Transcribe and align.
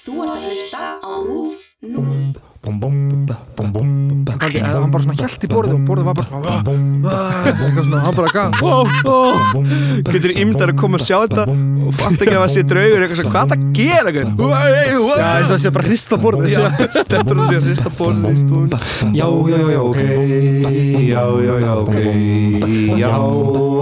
Þú 0.00 0.12
ert 0.24 0.30
að 0.32 0.40
hlusta 0.48 0.84
á 1.00 1.12
RÚF 1.24 1.58
0. 1.80 2.36
Paldi, 2.60 4.58
eh, 4.60 4.64
hann 4.68 4.90
bara 4.92 5.00
svona 5.02 5.16
hjælt 5.16 5.44
í 5.44 5.48
borðið 5.48 5.74
og 5.78 5.84
borðið 5.88 6.04
var 6.10 6.14
bara 6.18 6.28
svona 6.28 6.50
"Ah, 7.08 7.46
eitthvað 7.48 7.84
svona, 7.86 8.00
hann 8.04 8.14
bara 8.14 8.30
gaf. 8.36 8.52
Getur 10.12 10.32
ímdar 10.36 10.68
að 10.72 10.76
koma 10.82 10.98
að 11.00 11.04
sjá 11.08 11.16
þetta 11.24 11.44
og 11.48 11.92
fatt 11.96 12.20
ekki 12.20 12.36
að 12.36 12.42
það 12.44 12.52
sé 12.54 12.60
draugur 12.68 13.00
eitthvað 13.00 13.18
svona, 13.20 13.32
hvað 13.32 13.40
er 13.40 13.48
það 13.48 13.56
að 13.56 13.64
gera? 13.80 14.10
gaur? 14.12 14.28
Já, 15.16 15.28
þess 15.40 15.48
að 15.48 15.54
það 15.54 15.62
sé 15.64 15.70
bara 15.76 15.86
hrista 15.88 16.16
borðið 16.20 16.50
Já, 16.50 16.60
stendur 17.00 17.36
hún 17.40 17.46
sér 17.48 17.60
að 17.60 17.66
hrista 17.70 17.90
borðið 17.96 18.36
Já, 19.16 19.28
já, 19.48 19.60
já, 19.72 19.80
ok 19.80 20.00
Já, 21.10 21.24
já, 21.48 21.54
já, 21.64 21.72
ok 21.80 21.96
Já, 23.00 23.12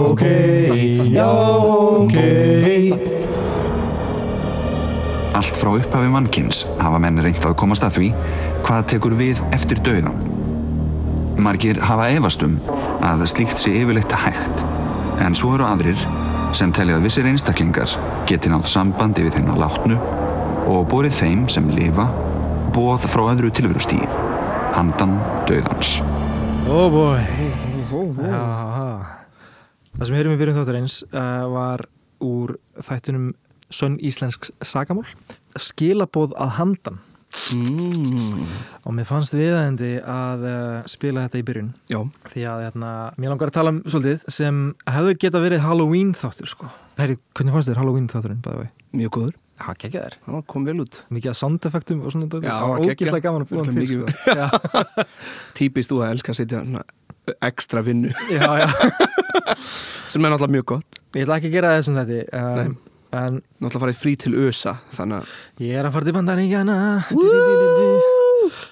ok 0.07 0.23
Já, 1.11 1.27
ok 1.99 2.15
Allt 5.37 5.57
frá 5.59 5.71
upphafi 5.77 6.09
mannkins 6.11 6.63
hafa 6.79 6.99
menn 7.01 7.21
reynt 7.23 7.45
að 7.45 7.57
komast 7.61 7.85
að 7.85 7.99
því 7.99 8.09
hvað 8.65 8.87
tekur 8.93 9.15
við 9.19 9.41
eftir 9.55 9.81
dauðan. 9.85 10.17
Margir 11.39 11.79
hafa 11.85 12.09
efast 12.15 12.43
um 12.43 12.57
að 13.05 13.23
slíkt 13.31 13.61
sé 13.61 13.73
yfirleitt 13.79 14.15
hægt, 14.25 14.65
en 15.23 15.37
svo 15.37 15.53
eru 15.55 15.67
aðrir 15.67 16.01
sem 16.57 16.73
telja 16.75 16.97
að 16.97 17.05
vissir 17.07 17.29
einstaklingar 17.29 17.93
geti 18.29 18.51
nátt 18.51 18.67
sambandi 18.71 19.27
við 19.27 19.37
þeirna 19.37 19.59
látnu 19.61 19.99
og 20.69 20.87
borið 20.91 21.15
þeim 21.21 21.45
sem 21.51 21.69
lifa 21.71 22.09
bóð 22.75 23.07
frá 23.09 23.23
öðru 23.31 23.51
tilverustíi, 23.53 24.05
handan 24.75 25.17
dauðans. 25.49 25.99
Oh 26.69 26.89
boy 26.93 27.21
Já, 28.21 28.41
Það 29.97 30.05
sem 30.05 30.15
heyrum 30.15 30.33
við 30.35 30.41
byrjum 30.43 30.57
þáttur 30.59 30.77
eins 30.79 30.97
uh, 31.09 31.45
var 31.49 31.81
úr 32.23 32.53
þættunum 32.79 33.31
Sönn 33.69 33.99
Íslensk 34.01 34.49
sagamál 34.65 35.05
skilabóð 35.59 36.35
að 36.39 36.55
handan 36.57 36.99
mm. 37.53 38.45
og 38.87 38.95
mér 38.97 39.07
fannst 39.07 39.35
viðæðandi 39.37 39.91
að 40.09 40.45
uh, 40.49 40.87
spila 40.89 41.25
þetta 41.27 41.41
í 41.41 41.45
byrjun 41.49 41.69
Já, 41.91 41.99
því 42.33 42.45
að 42.49 42.63
hérna, 42.67 42.93
mér 43.17 43.33
langar 43.33 43.51
að 43.51 43.59
tala 43.59 43.73
um 43.75 43.83
svolítið 43.85 44.25
sem 44.39 44.63
hefðu 44.89 45.17
geta 45.25 45.43
verið 45.43 45.63
Halloween 45.65 46.15
þáttur 46.17 46.49
sko. 46.49 46.71
Heyri, 46.97 47.19
hvernig 47.37 47.57
fannst 47.57 47.71
þér 47.71 47.83
Halloween 47.83 48.09
þátturinn 48.11 48.41
bæði 48.45 48.63
vei? 48.63 48.73
mjög 49.03 49.15
góður 49.17 49.37
Já, 49.59 49.73
geggja 49.75 50.05
þér 50.05 50.13
Það 50.23 50.43
kom 50.53 50.65
vel 50.69 50.77
út 50.85 51.01
Mikið 51.11 51.33
að 51.33 51.37
soundeffektum 51.41 52.03
og 52.07 52.13
svona. 52.15 52.29
Já, 52.39 52.53
Það 52.53 52.69
geggjað. 52.69 52.93
ógíslega 52.95 53.25
gaman 53.25 53.43
að 53.43 53.49
búa 53.51 53.65
til 53.67 53.87
sko. 53.89 55.07
Típist 55.59 55.91
þú 55.91 55.99
að 55.99 56.13
elska 56.15 56.31
að 56.31 56.39
setja 56.39 56.61
ekstra 57.45 57.83
vinnu 57.85 58.09
já, 58.31 58.47
já 58.63 58.67
sem 60.11 60.23
er 60.23 60.31
náttúrulega 60.31 60.55
mjög 60.55 60.65
gott 60.73 61.01
Ég 61.17 61.25
ætla 61.25 61.39
ekki 61.39 61.49
að 61.49 61.55
gera 61.57 61.73
þessum 61.75 61.97
þetta 61.99 62.39
um, 62.39 62.77
En 63.09 63.39
Náttúrulega 63.57 63.83
farið 63.85 63.99
frí 63.99 64.15
til 64.21 64.35
ösa 64.37 64.75
Þannig 64.93 65.23
að 65.23 65.65
ég 65.65 65.79
er 65.79 65.87
að 65.87 65.95
fara 65.95 66.05
til 66.05 66.15
bandaríkjana 66.17 66.75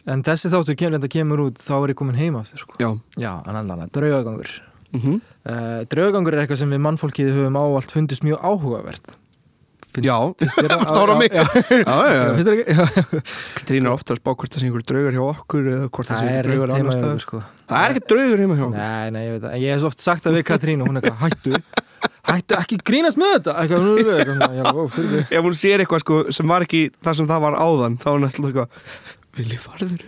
En 0.08 0.24
þessi 0.26 0.52
þáttur 0.54 0.78
kemur, 0.80 1.08
kemur 1.12 1.44
út 1.48 1.62
Þá 1.62 1.74
er 1.78 1.94
ég 1.94 2.00
komin 2.00 2.18
heima 2.18 2.42
aftur 2.44 2.62
sko. 2.64 2.78
Já. 2.82 2.90
Já, 3.20 3.34
en 3.50 3.60
annan, 3.60 3.90
draugagangur. 3.94 4.50
Mm 4.94 5.02
-hmm. 5.02 5.22
uh, 5.52 5.82
Draugagangur 5.92 6.34
er 6.34 6.46
eitthvað 6.46 6.62
sem 6.62 6.72
við 6.72 6.84
mannfólkið 6.86 7.34
höfum 7.36 7.58
ávallt 7.60 7.92
fundist 7.92 8.24
mjög 8.24 8.40
áhugavert 8.40 9.18
Finnst- 9.98 10.08
Já, 10.08 10.18
finnst 10.38 10.58
þér 10.62 10.70
það 10.78 11.00
ára 11.02 11.16
mig 11.18 11.32
er 13.82 13.88
ofta 13.92 14.14
að 14.14 14.20
spá 14.22 14.30
hvort 14.38 14.52
það 14.54 14.62
sé 14.62 14.68
einhver 14.70 14.86
draugur 14.92 15.16
hjá 15.18 15.24
okkur 15.32 15.64
eða 15.74 15.88
hvort 15.90 16.08
það 16.12 16.18
sé 16.22 16.26
er 16.28 16.30
einhver 16.38 16.48
draugur 16.48 16.70
hjá 16.70 16.94
staðar. 16.94 17.10
okkur 17.18 17.24
sko. 17.26 17.42
Það 17.68 17.80
er 17.84 17.90
ekki 17.96 18.04
draugur 18.14 18.44
heima 18.44 18.56
hjá 18.60 18.66
okkur. 18.68 18.78
Nei, 18.78 19.08
nei, 19.16 19.22
ég 19.26 19.32
veit 19.38 19.44
það. 19.48 19.56
Ég 19.64 19.70
hef 19.74 19.80
svo 19.84 19.90
oft 19.92 20.04
sagt 20.06 20.22
það 20.28 20.38
við 20.38 20.46
Katrín 20.52 20.84
og 20.86 20.92
hún 20.92 20.98
er 20.98 21.02
eitthvað, 21.02 21.22
hættu 21.26 21.52
Hættu 22.28 22.58
ekki 22.60 22.78
grínast 22.84 23.18
með 23.18 23.30
þetta. 23.38 23.52
Ef 25.32 25.42
hún 25.48 25.56
sér 25.58 25.82
eitthvað 25.84 26.04
sko 26.04 26.16
sem 26.36 26.48
var 26.52 26.62
ekki 26.68 26.82
það 27.04 27.14
sem 27.22 27.28
það 27.32 27.44
var 27.48 27.56
áðan 27.64 27.98
þá 28.02 28.08
er 28.12 28.14
hún 28.18 28.28
alltaf 28.28 28.48
eitthvað 28.52 28.70
Vilji 29.38 29.58
farður 29.64 30.02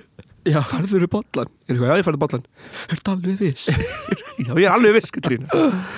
Já, 0.47 0.59
farður 0.63 1.03
bollan 1.11 1.49
Ég 1.67 1.73
er 1.73 1.75
eitthvað, 1.75 1.89
já 1.89 1.99
ég 1.99 2.05
farður 2.07 2.21
bollan 2.23 2.43
Er 2.87 2.99
þetta 2.99 3.13
alveg 3.15 3.39
viss? 3.41 3.65
já 4.45 4.51
ég 4.53 4.63
er 4.63 4.71
alveg 4.75 4.95
viss 4.95 5.11
Katrín. 5.15 5.47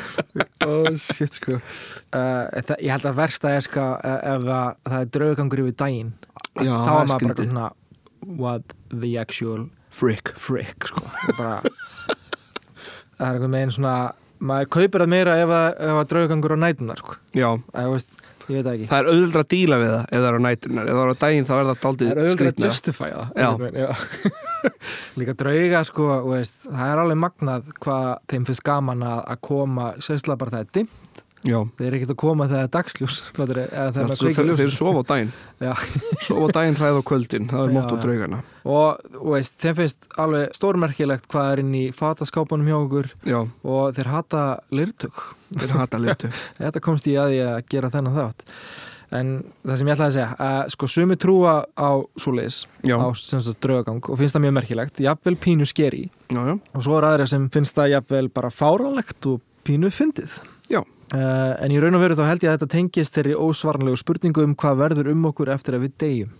Ó, 0.65 0.71
shit, 0.97 1.37
sko. 1.37 1.59
Uh, 2.09 2.47
það, 2.65 2.73
Ég 2.81 2.93
held 2.95 3.05
að 3.11 3.19
versta 3.21 3.51
er, 3.57 3.65
sko 3.67 3.83
uh, 3.99 4.17
ef 4.33 4.47
að, 4.49 4.79
það 4.89 4.97
er 5.05 5.11
draugangur 5.17 5.63
yfir 5.65 5.77
daginn 5.83 6.11
Já, 6.57 6.73
Þá 6.73 6.87
það 6.87 6.95
er 7.03 7.11
maður 7.11 7.27
bara 7.29 7.47
svona 7.51 7.67
What 8.41 8.75
the 8.91 9.13
actual 9.21 9.67
Frick. 9.91 10.31
frick, 10.37 10.87
sko. 10.87 11.03
Bara 11.37 11.59
Það 13.21 13.27
er 13.27 13.35
einhvern 13.37 13.53
veginn 13.59 13.73
svona 13.75 13.95
Maður 14.41 14.69
kaupir 14.73 15.03
það 15.03 15.11
meira 15.13 15.37
ef 15.37 15.51
að, 15.53 15.67
að 15.91 16.01
draugangur 16.11 16.55
á 16.57 16.63
nætunar, 16.63 17.01
sko. 17.03 17.17
Veist, 17.91 18.15
ég 18.49 18.55
veit 18.57 18.65
það 18.65 18.71
ekki. 18.73 18.87
Það 18.89 18.99
er 19.01 19.09
auðvitað 19.11 19.43
að 19.43 19.49
díla 19.53 19.77
við 19.81 19.91
það 19.91 20.01
ef 20.01 20.17
það 20.17 20.29
er 20.29 20.37
á 20.37 20.41
nætunar 20.47 20.89
Ef 20.89 20.95
það 20.97 21.03
er 21.03 21.11
á 21.11 21.21
daginn 21.21 21.45
þá 21.45 21.53
er 21.53 21.61
það 21.61 21.71
Það 21.71 21.83
daldið 21.85 22.09
er 22.11 22.21
auðvitað 22.21 22.31
að 22.31 22.39
skrítna 22.39 22.71
justify 22.71 23.09
það. 23.13 23.27
Líka 25.21 25.35
drauga 25.37 25.83
sko, 25.87 26.07
veist, 26.31 26.65
það 26.67 26.89
er 26.89 27.03
alveg 27.03 27.21
magnað 27.21 27.71
hvað 27.85 28.09
þeim 28.33 28.49
finnst 28.49 28.65
gaman 28.65 29.05
að, 29.05 29.21
að 29.35 29.41
koma 29.51 29.87
sérstaklega 29.99 30.41
bara 30.41 30.55
það 30.57 30.65
er 30.65 30.73
dimmt 30.79 31.00
Já, 31.41 31.57
þeir 31.77 31.87
eru 31.87 31.97
ekkert 31.97 32.13
að 32.13 32.19
koma 32.21 32.45
þegar 32.45 32.59
það 32.59 32.67
er 32.67 32.73
dagsljós 32.75 33.15
það 33.37 33.51
er 33.55 33.61
maður 33.95 34.19
svo, 34.19 34.27
kveikir 34.27 34.51
þeir, 34.59 34.67
ljós 34.67 34.77
sofa 34.77 35.01
á 35.01 35.05
daginn. 35.11 35.31
Sofa 36.27 36.45
á 36.45 36.49
daginn 36.57 36.77
hræð 36.77 36.99
á 37.01 37.03
kvöldin 37.09 37.49
Það 37.49 37.63
er 37.63 37.73
mótt 37.77 37.93
á 37.93 37.97
draugana 38.03 38.41
og 38.61 39.01
þú 39.15 39.33
veist, 39.33 39.57
þeim 39.63 39.79
finnst 39.79 40.07
alveg 40.21 40.53
stórmerkilegt 40.53 41.25
hvað 41.33 41.49
er 41.55 41.63
inn 41.63 41.73
í 41.73 41.83
fataskápunum 41.97 42.69
hjá 42.69 42.77
okkur. 42.77 43.09
Já, 43.25 43.39
og 43.41 43.97
þeir 43.97 44.11
hata 44.13 44.45
lirtug 44.69 45.25
þeir 45.49 45.75
hata 45.79 46.01
litu 46.03 46.29
þetta 46.61 46.85
komst 46.85 47.09
ég 47.09 47.23
að 47.23 47.35
ég 47.39 47.51
að 47.55 47.67
gera 47.73 47.93
þennan 47.93 48.17
þátt. 48.19 48.45
En 49.11 49.31
það 49.65 49.79
sem 49.79 49.89
ég 49.89 49.97
ætlaði 49.97 50.07
að 50.07 50.15
segja 50.15 50.45
að 50.45 50.69
sko 50.71 50.87
sumi 50.87 51.17
trúa 51.19 51.55
á 51.75 51.91
Já, 52.87 52.95
á 52.95 53.07
sagt 53.17 53.59
draugagang 53.65 53.99
og 54.07 54.19
finnst 54.21 54.37
það 54.37 54.45
mjög 54.45 54.55
merkilegt. 54.61 55.01
Jafnvel 55.03 55.35
pínu 55.35 55.67
skeri. 55.67 56.05
Já, 56.31 56.39
já. 56.47 56.55
Og 56.55 56.85
svo 56.85 56.95
er 56.95 57.09
aðra 57.09 57.27
sem 57.27 57.49
finnst 57.51 57.75
það 57.75 57.97
jafnvel 57.97 58.29
bara 58.31 58.53
fáránlegt 58.53 59.27
og 59.27 59.41
pínu 59.67 59.91
fyndið. 59.91 60.37
Já. 60.71 60.79
Uh, 61.11 61.57
en 61.59 61.73
í 61.75 61.79
raun 61.83 61.97
og 61.97 62.03
veru 62.05 62.15
þá 62.15 62.23
held 62.29 62.43
ég 62.45 62.51
að 62.53 62.59
þetta 62.59 62.71
tengist 62.71 63.17
þeirri 63.17 63.33
ósvarnlegu 63.35 63.99
spurningu 63.99 64.45
um 64.47 64.53
hvað 64.55 64.77
verður 64.79 65.09
um 65.11 65.25
okkur 65.27 65.51
eftir 65.51 65.75
að 65.75 65.85
við 65.87 65.95
deyjum. 66.03 66.35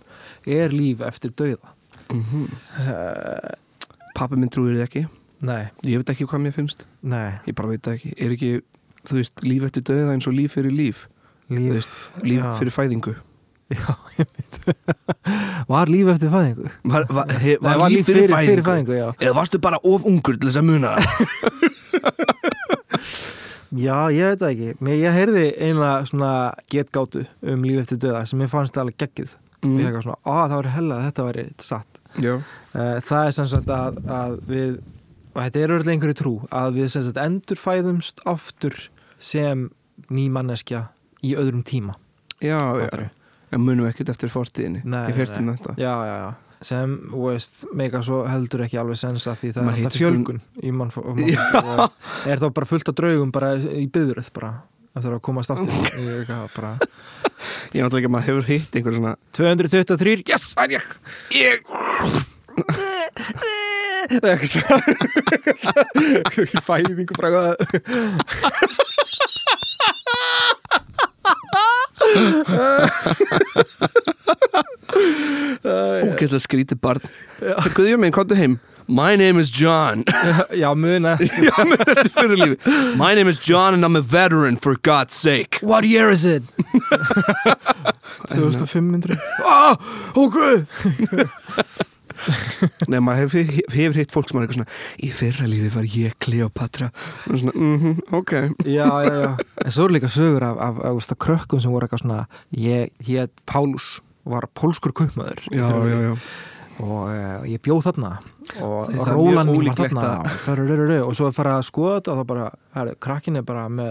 Er 0.48 0.72
líf 0.72 1.02
eftir 1.04 1.34
dauða? 1.36 1.74
Mm 2.12 2.46
uh, 2.86 3.50
Pappi 4.12 4.36
minn 4.36 4.50
trúir 4.52 4.76
þið 4.76 4.84
ekki. 4.84 5.02
Nei, 5.42 5.62
Ég 5.88 5.98
veit 6.02 6.10
ekki 6.12 6.26
hvað 6.28 6.42
mér 6.44 6.52
finnst. 6.54 6.84
Nei. 7.00 7.32
Ég 7.48 7.56
bara 7.56 7.70
veit 7.72 7.82
það 7.82 7.94
ekki. 7.96 8.10
Er 8.20 8.34
ekki, 8.34 8.50
þú 9.08 9.16
veist, 9.18 9.40
líf 9.42 9.64
eftir 9.66 9.84
döða 9.88 10.12
eins 10.14 10.28
og 10.28 10.36
líf 10.36 10.52
fyrir 10.58 10.74
líf? 10.76 11.06
Líf, 11.50 11.72
veist, 11.78 11.94
líf 12.28 12.44
fyrir 12.60 12.76
fæðingu. 12.76 13.14
Já, 13.72 13.94
ég 14.18 14.28
veit. 14.36 14.58
Var 15.72 15.92
líf 15.92 16.12
eftir 16.12 16.32
fæðingu? 16.32 16.68
Var, 16.92 17.08
var, 17.08 17.32
he, 17.40 17.56
Nei, 17.56 17.76
var 17.80 17.92
líf 17.92 18.06
fyrir, 18.10 18.28
fyrir 18.36 18.64
fæðingu 18.66 18.98
já. 19.00 19.06
Eða 19.16 19.34
varstu 19.40 19.60
bara 19.64 19.80
of 19.80 20.04
ungur 20.08 20.36
til 20.36 20.50
þess 20.50 20.60
að 20.60 20.68
muna 20.68 20.92
já, 23.76 23.96
ég 24.12 24.28
veit 24.32 24.40
það 24.42 24.50
ekki. 24.52 24.70
Mér, 24.84 24.98
ég 25.00 25.16
heyrði 25.16 25.44
einlega 25.68 26.06
svona 26.10 26.32
getgátu 26.72 27.24
um 27.52 27.64
líf 27.66 27.82
eftir 27.84 28.00
dauða 28.04 28.24
sem 28.28 28.42
ég 28.44 28.50
fannst 28.52 28.76
alveg 28.80 28.98
geggjuð. 29.02 29.36
Mm. 29.62 29.76
ég 29.78 29.86
eitthvað 29.88 30.06
svona, 30.08 30.18
að 30.26 30.42
það 30.50 30.56
var 30.58 30.68
hella 30.76 30.96
að 30.98 31.04
þetta 31.08 31.26
væri 31.30 31.46
satt. 31.62 32.00
Já, 32.22 32.34
Uh, 32.72 32.96
það 33.04 33.26
er 33.26 33.34
sem 33.36 33.46
sagt 33.52 33.68
að, 33.68 33.96
að 34.08 34.34
við 34.48 34.70
og 35.34 35.38
þetta 35.42 35.60
er 35.60 35.72
örlega 35.74 35.92
einhverju 35.92 36.16
trú 36.16 36.30
að 36.48 36.78
við 36.78 36.86
sem 36.94 37.02
sagt 37.04 37.18
endurfæðumst 37.20 38.22
aftur 38.28 38.76
sem 39.20 39.66
ný 40.08 40.24
manneskja 40.32 40.86
í 41.20 41.34
öðrum 41.36 41.60
tíma. 41.68 41.98
Já, 42.40 42.56
já? 42.80 43.10
En 43.52 43.60
munum 43.60 43.84
ekkert 43.90 44.08
eftir 44.14 44.32
fortíðinni. 44.32 44.80
Nei, 44.88 45.02
Ég 45.10 45.18
hef 45.18 45.20
heyrt 45.26 45.40
um 45.42 45.50
nei. 45.50 45.56
þetta. 45.58 45.74
Já, 45.76 45.92
já, 46.08 46.14
já 46.24 46.51
sem, 46.66 46.92
þú 47.12 47.20
veist, 47.28 47.54
meika 47.78 48.00
svo 48.06 48.18
heldur 48.28 48.62
ekki 48.66 48.78
alveg 48.82 48.98
sens 49.00 49.26
að 49.30 49.36
því 49.42 49.48
það 49.56 49.64
Maður 49.68 49.78
er 49.78 49.84
alltaf 49.88 50.00
fjölgun. 50.00 50.40
í 50.62 50.70
mann, 50.76 50.90
mann 50.96 52.28
er 52.32 52.42
þá 52.42 52.48
bara 52.58 52.70
fullt 52.72 52.88
af 52.92 52.98
draugum 53.00 53.30
bara 53.34 53.48
í 53.58 53.86
byðurð 53.92 54.28
bara 54.36 54.52
eftir 54.92 55.12
að 55.16 55.22
komast 55.24 55.50
aftur 55.54 55.72
Ég 56.02 56.28
er 56.28 56.48
bara, 56.56 56.72
Ég 57.72 57.78
er 57.80 57.86
náttúrulega 57.86 58.02
ekki 58.02 58.10
að 58.10 58.14
maður 58.16 58.28
hefur 58.28 58.46
hitt 58.50 58.72
einhver 58.78 58.94
svona 58.98 59.12
223, 59.38 60.26
yes, 60.28 60.44
það 60.56 60.64
er 60.64 60.72
ég. 60.76 60.84
Ég 61.40 61.56
Eitthvað 65.32 66.64
fæðingu 66.66 67.14
bara 67.16 67.46
Ógeðslega 75.62 76.42
skrítið 76.42 76.80
barn. 76.82 77.00
Guðjum 77.76 78.02
minn, 78.04 78.14
komdu 78.14 78.36
heim. 78.38 78.58
My 78.88 79.14
name 79.16 79.38
is 79.38 79.50
John. 79.50 80.02
Já, 80.62 80.72
muna. 80.74 81.14
Já, 81.20 81.54
er 81.62 81.84
þetta 81.86 82.10
fyrir 82.12 82.40
lífi. 82.40 82.72
My 82.98 83.14
name 83.14 83.30
is 83.30 83.38
John 83.38 83.74
and 83.74 83.84
I'm 83.84 83.96
a 83.96 84.00
veteran 84.02 84.56
for 84.56 84.76
God's 84.82 85.14
sake. 85.14 85.60
What 85.62 85.84
year 85.84 86.10
is 86.10 86.24
it? 86.26 86.52
2500 88.28 89.18
Ah, 89.46 89.76
ok 90.16 90.66
Nei, 92.92 92.98
maður 93.02 93.24
hefur, 93.26 93.52
hefur 93.74 93.98
hitt 94.00 94.14
fólk 94.14 94.28
sem 94.30 94.38
er 94.40 94.46
eitthvað 94.46 94.60
svona 94.60 95.02
Í 95.02 95.10
fyrra 95.16 95.48
lífi 95.50 95.70
var 95.74 95.88
ég 95.96 96.14
Kleopatra 96.22 96.90
Og 97.32 97.40
svona, 97.42 97.54
mhm, 97.56 97.98
ok. 98.20 98.32
Já, 98.68 98.86
já, 99.06 99.12
já. 99.24 99.30
En 99.66 99.74
svo 99.74 99.88
eru 99.88 99.96
líka 99.98 100.10
sögur 100.12 100.46
af, 100.46 100.56
af, 100.68 100.80
af, 100.92 101.02
af 101.14 101.18
krökkum 101.26 101.60
sem 101.64 101.74
voru 101.74 101.88
eitthvað 101.88 102.04
svona 102.06 102.22
Ég, 102.56 102.90
ég 103.10 103.30
Pálus 103.48 103.98
var 104.22 104.46
pólskur 104.54 104.92
kaupmaður 104.94 105.40
já, 105.50 105.66
já, 105.66 105.96
já. 106.12 106.12
Og 106.82 107.08
uh, 107.10 107.42
ég 107.46 107.58
bjóð 107.62 107.82
þarna. 107.84 108.10
Og 108.64 108.92
Róland 109.06 109.50
var 109.52 109.76
þarna 109.76 110.04
að- 110.22 110.36
Ferurururu, 110.44 111.00
og 111.04 111.16
svo 111.18 111.26
að 111.28 111.34
fara 111.36 111.56
að 111.58 111.66
skoða 111.68 111.96
þetta 111.98 112.12
og 112.14 112.20
þá 112.22 112.28
bara, 112.30 112.46
herri, 112.78 112.94
krakkin 113.02 113.36
er 113.38 113.44
bara 113.46 113.66
með 113.70 113.90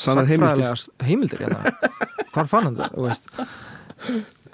Sannar 0.00 0.30
heimildir. 0.30 0.86
heimildir 1.04 1.42
hérna. 1.44 1.74
hvar 2.32 2.48
fann 2.50 2.70
hann 2.70 2.78
það, 2.78 2.94
þú 2.96 3.08
veist 3.08 3.34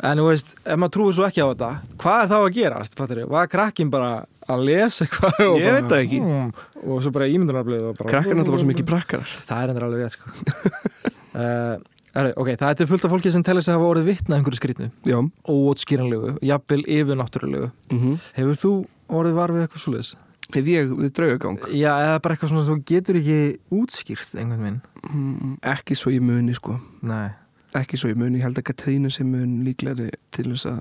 en 0.03 0.19
þú 0.23 0.27
veist, 0.31 0.55
ef 0.65 0.79
maður 0.79 0.95
trúið 0.97 1.15
svo 1.19 1.27
ekki 1.29 1.43
á 1.43 1.49
þetta 1.51 1.71
hvað 1.99 2.19
er 2.23 2.29
þá 2.33 2.37
að 2.39 2.51
gerast, 2.59 2.99
fattur 2.99 3.23
var 3.33 3.49
krakkin 3.51 3.91
bara 3.91 4.11
að 4.49 4.65
lesa 4.69 5.05
eitthvað 5.05 5.41
Ég 5.43 5.67
bara, 5.67 5.75
veit 5.81 5.91
það 5.93 6.03
ekki. 6.05 6.21
mm, 6.25 6.49
og 6.89 7.03
svo 7.05 7.11
bara 7.13 7.27
ímyndunarblöð 7.35 7.87
og 7.91 7.99
bara 7.99 8.13
Krakkar 8.15 8.39
náttúrulega 8.39 8.55
bara 8.55 8.63
svo 8.65 8.71
mikið 8.73 8.89
prakkarar 8.93 9.37
það 9.51 9.63
er 9.65 9.73
endur 9.75 9.87
alveg 9.89 10.05
rétt 10.07 10.19
sko. 10.19 10.33
Uh, 11.39 11.77
er, 12.19 12.33
ok, 12.41 12.49
það 12.59 12.71
er 12.73 12.77
til 12.81 12.87
fullt 12.91 13.05
af 13.07 13.13
fólki 13.13 13.31
sem 13.31 13.43
tellir 13.47 13.63
sig 13.63 13.71
að 13.71 13.77
hafa 13.79 13.91
orðið 13.93 14.07
vitna 14.09 14.33
að 14.35 14.39
einhverju 14.41 14.59
skrýtnu. 14.59 14.87
Já. 15.07 15.19
Óótskýranlegu, 15.53 16.31
jafnvel 16.49 16.81
yfirnáttúrulegu. 16.97 17.69
Mm 17.93 18.17
hefur 18.35 18.59
þú 18.59 18.73
orðið 19.21 19.37
var 19.37 19.53
við 19.55 19.67
eitthvað 19.67 19.83
svoleiðis? 19.85 20.11
Hef 20.57 20.71
ég 20.73 20.91
við 20.99 21.13
draugagang? 21.19 21.61
Já, 21.77 21.93
eða 22.09 22.17
bara 22.25 22.35
eitthvað 22.35 22.53
svona 22.55 22.65
þú 22.67 22.77
getur 22.91 23.21
ekki 23.21 23.39
útskýrst 23.79 24.39
einhvern 24.41 24.65
veginn. 24.65 24.81
Mm, 25.13 25.53
Ekki 25.77 25.99
svo 26.01 26.11
ég 26.17 26.25
muni 26.25 26.57
sko. 26.57 26.79
Nei, 27.07 27.29
Ekki 27.77 27.99
svo 28.01 28.09
ég 28.09 28.17
muni, 28.17 28.39
ég 28.39 28.47
held 28.47 28.59
að 28.59 28.65
Katrínu 28.71 29.11
sem 29.13 29.29
mun 29.29 29.59
líklegri 29.67 30.09
til 30.33 30.47
þess 30.53 30.67
að 30.71 30.81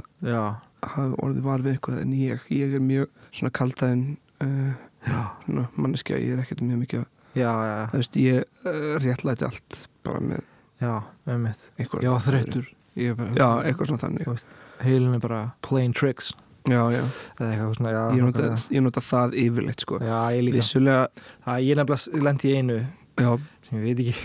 hafa 0.87 1.17
orðið 1.25 1.43
var 1.43 1.63
við 1.65 1.73
eitthvað 1.75 2.01
en 2.03 2.13
ég, 2.15 2.45
ég 2.53 2.75
er 2.77 2.83
mjög 2.83 3.09
svona 3.31 3.51
kaldaðin 3.51 4.05
uh, 4.45 5.67
manneskja, 5.75 6.19
ég 6.21 6.37
er 6.37 6.43
ekkert 6.45 6.61
mjög 6.63 6.79
mikið 6.85 7.03
já, 7.37 7.51
já, 7.51 7.75
veist, 7.91 8.15
ég 8.21 8.43
uh, 8.63 8.95
réttlæti 9.03 9.47
allt 9.49 9.81
bara 10.07 10.21
með 10.23 10.43
já, 10.79 10.93
Ég 12.97 13.11
er 13.13 13.17
bara, 13.17 13.33
Já, 13.37 13.47
eitthvað 13.67 13.91
svona 13.91 14.01
þannig. 14.01 14.45
Heilin 14.81 15.13
er 15.13 15.21
bara 15.21 15.41
playing 15.65 15.93
tricks. 15.93 16.31
Já, 16.67 16.81
já, 16.91 17.03
svona, 17.37 17.91
já 17.93 18.01
ég 18.17 18.23
nota, 18.25 18.47
ég 18.73 18.83
nota 18.83 19.03
það 19.05 19.35
yfirleitt 19.43 19.83
sko. 19.85 19.99
Ég 20.01 20.49
Vissulega, 20.57 21.05
Það 21.45 21.67
ég 21.67 21.77
nefnilega 21.79 22.23
lendi 22.25 22.49
í 22.49 22.55
einu 22.57 22.79
sem 23.67 23.77
ég 23.77 23.85
veit 23.85 24.01
ekki 24.03 24.15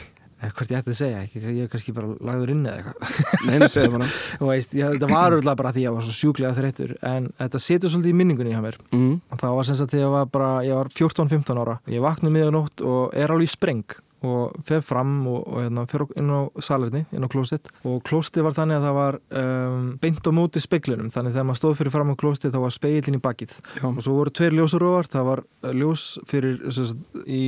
eða 0.43 0.53
hvort 0.59 0.73
ég 0.73 0.83
ætti 0.83 0.93
að 0.93 0.99
segja, 0.99 1.23
ég 1.43 1.63
er 1.65 1.73
kannski 1.73 1.95
bara 1.97 2.13
lagður 2.29 2.53
inn 2.55 2.63
eða 2.67 2.83
eitthvað. 2.83 3.41
Neina 3.49 3.69
segja 3.73 3.93
bara. 3.95 4.09
Veist, 4.53 4.77
ég, 4.79 4.95
þetta 4.97 5.11
var 5.13 5.37
örgulega 5.39 5.59
bara 5.63 5.75
því 5.75 5.83
að 5.83 5.89
ég 5.89 5.97
var 5.97 6.07
svo 6.07 6.17
sjúklega 6.19 6.57
þreyttur 6.59 6.95
en 7.13 7.29
þetta 7.41 7.63
setur 7.63 7.93
svolítið 7.93 8.13
í 8.13 8.17
minningunni 8.21 8.55
hjá 8.55 8.63
mér. 8.65 8.79
Mm. 8.93 9.19
það 9.33 9.59
var 9.59 9.69
sem 9.69 9.79
sagt 9.81 9.95
þegar 9.95 10.07
ég 10.07 10.17
var 10.17 10.33
bara 10.37 10.55
ég 10.67 10.81
var 10.81 10.93
14-15 10.93 11.63
ára, 11.63 11.79
ég 11.93 12.05
vaknaði 12.05 12.37
miðan 12.37 12.59
nótt 12.59 12.85
og 12.87 13.15
er 13.15 13.33
alveg 13.33 13.51
í 13.51 13.55
spreng 13.55 14.01
og 14.29 14.59
fer 14.67 14.83
fram 14.85 15.15
og, 15.31 15.41
og 15.47 15.63
hérna, 15.65 15.87
fer 15.91 16.07
inn 16.21 16.31
á 16.33 16.41
salerni, 16.63 17.05
inn 17.13 17.27
á 17.27 17.33
klóstið 17.33 17.71
og 17.89 18.03
klóstið 18.09 18.47
var 18.47 18.57
þannig 18.57 18.81
að 18.81 18.87
það 18.89 18.99
var 18.99 19.21
um, 19.43 19.89
beint 20.03 20.29
á 20.29 20.33
móti 20.35 20.63
speiklinum, 20.63 21.13
þannig 21.15 21.37
þegar 21.37 21.49
maður 21.49 21.63
stóð 21.63 21.79
fyrir 21.81 21.97
fram 21.97 22.13
á 22.13 22.21
klóstið 22.23 22.55
þá 22.57 22.61
var 22.65 22.77
speilin 22.77 23.19
í 23.19 23.23
bakið. 23.23 23.57
Já, 23.81 23.87
og 23.91 24.03
svo 24.05 24.19
voru 24.21 24.35
tveir 24.35 24.59
ljósaróvar, 24.59 25.11
það 25.13 25.29
var 25.31 25.45
uh, 25.47 25.73
ljós 25.77 26.07
fyrir 26.31 26.61
sagt, 26.75 27.17
í, 27.27 27.43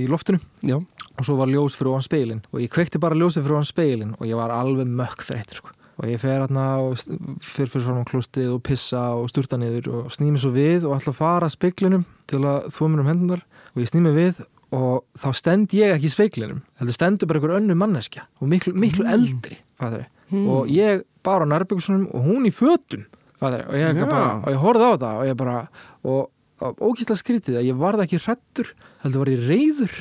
í 0.00 0.06
loftinu. 0.10 0.42
Já, 0.66 0.78
og 1.20 1.26
svo 1.26 1.36
var 1.40 1.50
ljós 1.52 1.76
fyrir 1.76 1.92
ofan 1.92 2.06
speilin 2.06 2.40
og 2.50 2.62
ég 2.62 2.72
kveikti 2.72 3.00
bara 3.02 3.18
ljósið 3.18 3.44
fyrir 3.44 3.58
ofan 3.58 3.68
speilin 3.68 4.16
og 4.16 4.24
ég 4.28 4.38
var 4.40 4.54
alveg 4.54 4.88
mökk 4.88 5.26
þreytur 5.28 5.60
sko. 5.60 5.74
og 6.00 6.08
ég 6.08 6.20
fer 6.22 6.38
hérna 6.38 6.66
og 6.80 6.96
fer 7.44 7.68
fyrir 7.68 7.84
fram 7.84 8.00
á 8.00 8.08
klostið 8.08 8.54
og 8.54 8.62
pissa 8.64 9.02
og 9.18 9.28
sturta 9.28 9.58
niður 9.60 9.90
og 9.92 10.14
snými 10.14 10.40
svo 10.40 10.52
við 10.54 10.86
og 10.88 10.96
ætla 10.96 11.12
að 11.12 11.20
fara 11.20 11.50
speiklinum 11.52 12.06
til 12.30 12.40
að 12.40 12.70
þvó 12.72 12.88
mér 12.88 13.04
um 13.04 13.10
hendunar 13.12 13.44
og 13.74 13.82
ég 13.82 13.90
snými 13.92 14.14
við 14.16 14.40
og 14.76 15.04
þá 15.18 15.28
stend 15.34 15.74
ég 15.74 15.94
ekki 15.96 16.08
í 16.08 16.12
speiklinum 16.12 16.60
heldur 16.80 16.96
stendur 16.96 17.30
bara 17.30 17.40
einhver 17.40 17.56
önnu 17.58 17.76
manneskja 17.78 18.26
og 18.40 18.50
miklu, 18.50 18.74
miklu 18.78 19.06
eldri 19.10 19.58
faðri. 19.80 20.04
og 20.30 20.70
ég 20.70 21.02
bara 21.26 21.46
á 21.46 21.50
nærbyggusunum 21.50 22.06
og 22.14 22.28
hún 22.28 22.46
í 22.46 22.52
fötum 22.54 23.06
faðri. 23.40 23.64
og 23.66 23.74
ég, 23.74 24.02
og 24.04 24.50
ég 24.52 24.60
horfði 24.62 24.86
á 24.86 24.94
það 24.94 25.16
og 25.16 25.26
ég 25.30 25.40
bara 25.40 25.56
og, 26.04 26.30
og 26.62 26.84
ógæslega 26.90 27.18
skrítið 27.18 27.60
að 27.60 27.70
ég 27.72 27.80
varð 27.82 28.04
ekki 28.06 28.22
hrættur 28.22 28.74
heldur 29.02 29.24
var 29.24 29.32
ég 29.34 29.48
reyður 29.48 29.98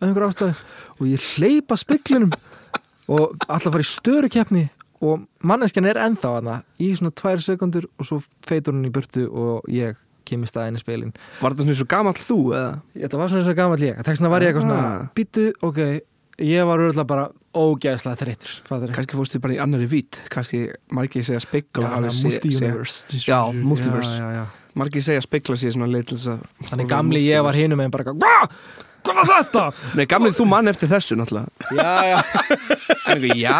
ástæðu 0.00 0.54
og 0.98 1.06
ég 1.06 1.30
hleypa 1.36 1.78
speklinum 1.78 2.34
og 3.08 3.38
alltaf 3.48 3.72
var 3.72 3.82
í 3.82 3.88
störu 3.88 4.30
keppni 4.30 4.66
og 5.04 5.26
manneskjan 5.46 5.86
er 5.86 6.00
ennþá 6.02 6.34
hana 6.38 6.58
í 6.82 6.90
svona 6.96 7.14
tvær 7.14 7.42
sekundur 7.42 7.86
og 7.98 8.06
svo 8.06 8.18
feitur 8.46 8.74
hún 8.74 8.88
í 8.88 8.92
burtu 8.94 9.28
og 9.30 9.68
ég 9.70 9.98
kem 10.28 10.44
í 10.44 10.50
staðinni 10.50 10.82
speilin 10.82 11.12
Var 11.40 11.56
þetta 11.56 11.64
svona 11.66 11.78
svo 11.80 11.88
gamall 11.94 12.20
þú 12.20 12.38
eða? 12.58 12.70
þetta 13.02 13.20
var 13.22 13.32
svona 13.32 13.42
eins 13.42 13.50
og 13.54 13.58
gamall 13.62 13.82
ég 13.88 14.04
þessna 14.08 14.30
var 14.32 14.44
ég 14.46 14.52
eitthvað 14.52 14.66
svona, 14.68 14.84
Ah. 14.88 15.08
býtu, 15.18 15.48
ok 15.64 15.82
ég 16.38 16.62
var 16.68 16.78
örgulega 16.84 17.06
bara 17.10 17.26
ógæðslega 17.58 18.20
þreyttur 18.20 18.52
fattar 18.68 18.92
Kannski 18.94 19.16
fórstu 19.18 19.40
bara 19.42 19.56
í 19.56 19.60
annari 19.64 19.88
vít 19.90 20.20
Kannski 20.30 20.68
margir 20.94 21.24
segja 21.26 21.40
speikla 21.42 21.88
Já, 21.88 21.96
Já, 21.98 23.52
multiverse. 23.64 24.18
já, 24.20 24.22
já, 24.22 24.30
já. 24.38 24.44
Margir 24.78 25.02
segja 25.02 25.22
speikla 25.24 25.56
sér 25.58 25.72
svona 25.74 25.88
leið 25.90 26.12
þess 26.12 26.38
þannig 26.70 26.86
gamli 26.92 27.24
ég 27.26 27.42
var 27.42 27.56
hinum 27.58 27.80
en 27.82 27.90
bara 27.90 28.04
hvað 28.04 29.18
var 29.24 29.26
þetta? 29.42 29.64
Nei, 29.98 30.06
gamli 30.10 30.30
þú 30.36 30.44
mann 30.46 30.68
eftir 30.70 30.90
þessu 30.92 31.16
náttúrulega 31.18 31.48
já, 31.74 31.92
já 32.12 32.18
já, 33.40 33.58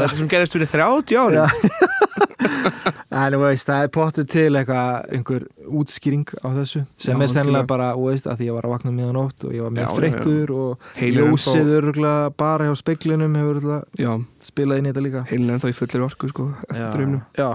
þetta 0.00 0.14
sem 0.18 0.28
gerist 0.32 0.56
fyrir 0.56 0.70
30 0.72 1.18
ári 1.22 1.36
En 3.18 3.34
þú 3.34 3.40
veist, 3.42 3.66
það 3.68 3.84
er 3.86 3.92
pottið 3.98 4.26
til 4.34 4.48
eitthvað, 4.60 5.08
einhver 5.18 5.46
útskýring 5.80 6.26
á 6.44 6.48
þessu. 6.58 6.82
Sem 6.96 7.18
Já, 7.18 7.24
er 7.26 7.32
sennilega 7.34 7.66
bara, 7.68 7.88
þú 7.98 8.04
veist, 8.12 8.28
að 8.30 8.38
því 8.42 8.48
ég 8.48 8.56
var 8.58 8.68
að 8.68 8.74
vakna 8.76 8.92
miðan 8.94 9.16
nótt 9.18 9.44
og 9.48 9.56
ég 9.56 9.64
var 9.64 9.72
Já, 9.72 9.76
mjög 9.78 9.88
já, 9.88 9.96
þreyttur 9.98 10.52
og 10.58 10.86
Heilin 11.00 11.18
ljósið 11.32 11.58
ennþá- 11.62 11.78
örgulega 11.82 12.30
bara 12.44 12.68
hjá 12.68 12.76
speiklinum 12.82 13.34
hefur 13.40 13.58
Já, 13.98 14.12
spilað 14.48 14.78
inn 14.82 14.86
í 14.86 14.92
þetta 14.92 15.04
líka. 15.08 15.24
Heilin 15.32 15.50
er 15.50 15.58
ennþá 15.58 15.72
í 15.72 15.76
fullir 15.80 16.06
orku 16.08 16.30
sko, 16.32 16.48
eftir 16.70 16.92
draumnum. 16.94 17.22
Já, 17.36 17.50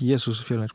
jésús 0.00 0.40
fjölnir. 0.44 0.70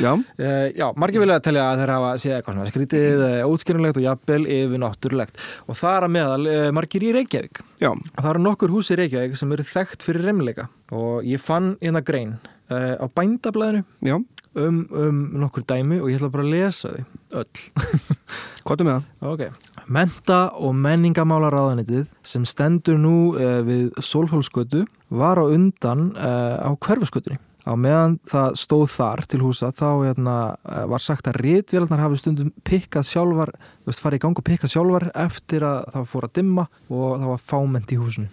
Já, 0.00 0.14
Uh, 0.34 0.70
já, 0.74 0.86
margir 0.98 1.20
vilja 1.22 1.36
að 1.38 1.44
telja 1.46 1.64
að 1.70 1.80
þeir 1.80 1.90
hafa 1.94 2.08
séð 2.20 2.32
eitthvað 2.36 2.56
svona 2.56 2.70
skrítið, 2.72 3.22
uh, 3.22 3.48
útskýrinlegt 3.52 3.98
og 4.00 4.04
jafnvel 4.04 4.46
yfir 4.50 4.80
náttúrulegt 4.82 5.38
og 5.70 5.76
það 5.78 5.96
er 5.98 6.06
að 6.06 6.12
meðal 6.16 6.48
uh, 6.50 6.70
margir 6.74 7.04
í 7.06 7.12
Reykjavík. 7.14 7.60
Já, 7.82 7.90
Það 8.18 8.30
eru 8.32 8.42
nokkur 8.44 8.74
hús 8.74 8.90
í 8.90 8.98
Reykjavík 8.98 9.36
sem 9.38 9.52
eru 9.54 9.66
þekkt 9.68 10.02
fyrir 10.06 10.26
remleika 10.26 10.66
og 10.94 11.22
ég 11.28 11.40
fann 11.42 11.74
hérna 11.82 12.02
grein 12.04 12.34
uh, 12.70 12.94
á 13.00 13.06
bændablaðinu 13.12 13.84
já 14.04 14.16
um, 14.54 14.88
um 14.90 15.20
nokkur 15.42 15.64
dæmi 15.68 16.00
og 16.00 16.10
ég 16.10 16.18
ætla 16.18 16.30
bara 16.32 16.44
að 16.46 16.52
lesa 16.54 16.92
þið 16.94 17.40
öll. 17.40 17.64
Kottu 18.66 18.86
með 18.86 19.06
það 19.20 19.32
ok. 19.32 19.70
Menta 19.94 20.38
og 20.56 20.76
menningamálaráðanitið 20.84 22.06
sem 22.24 22.46
stendur 22.48 23.00
nú 23.00 23.16
uh, 23.34 23.60
við 23.66 23.90
Solfólksgötu 24.00 24.84
var 25.12 25.40
á 25.42 25.44
undan 25.44 26.12
uh, 26.14 26.60
á 26.64 26.70
hverfusgötunni. 26.78 27.40
Á 27.64 27.72
meðan 27.80 28.18
það 28.28 28.56
stóð 28.60 28.86
þar 28.92 29.22
til 29.24 29.40
húsa 29.40 29.70
þá 29.72 29.88
hérna, 30.04 30.36
eh, 30.68 30.84
var 30.90 31.00
sagt 31.00 31.28
að 31.30 31.38
rítvélarnar 31.40 32.02
hafi 32.04 32.20
stundum 32.20 32.50
pikkað 32.64 33.08
sjálfar, 33.08 33.52
þú 33.56 33.88
veist, 33.88 34.02
farið 34.04 34.20
í 34.20 34.24
gang 34.24 34.38
og 34.38 34.44
pikkað 34.44 34.74
sjálfar 34.74 35.06
eftir 35.14 35.64
að 35.64 35.78
það 35.94 36.10
fór 36.12 36.26
að 36.28 36.34
dimma 36.40 36.66
og 36.90 37.08
það 37.20 37.30
var 37.32 37.46
fáment 37.48 37.94
í 37.94 38.00
húsinu. 38.00 38.28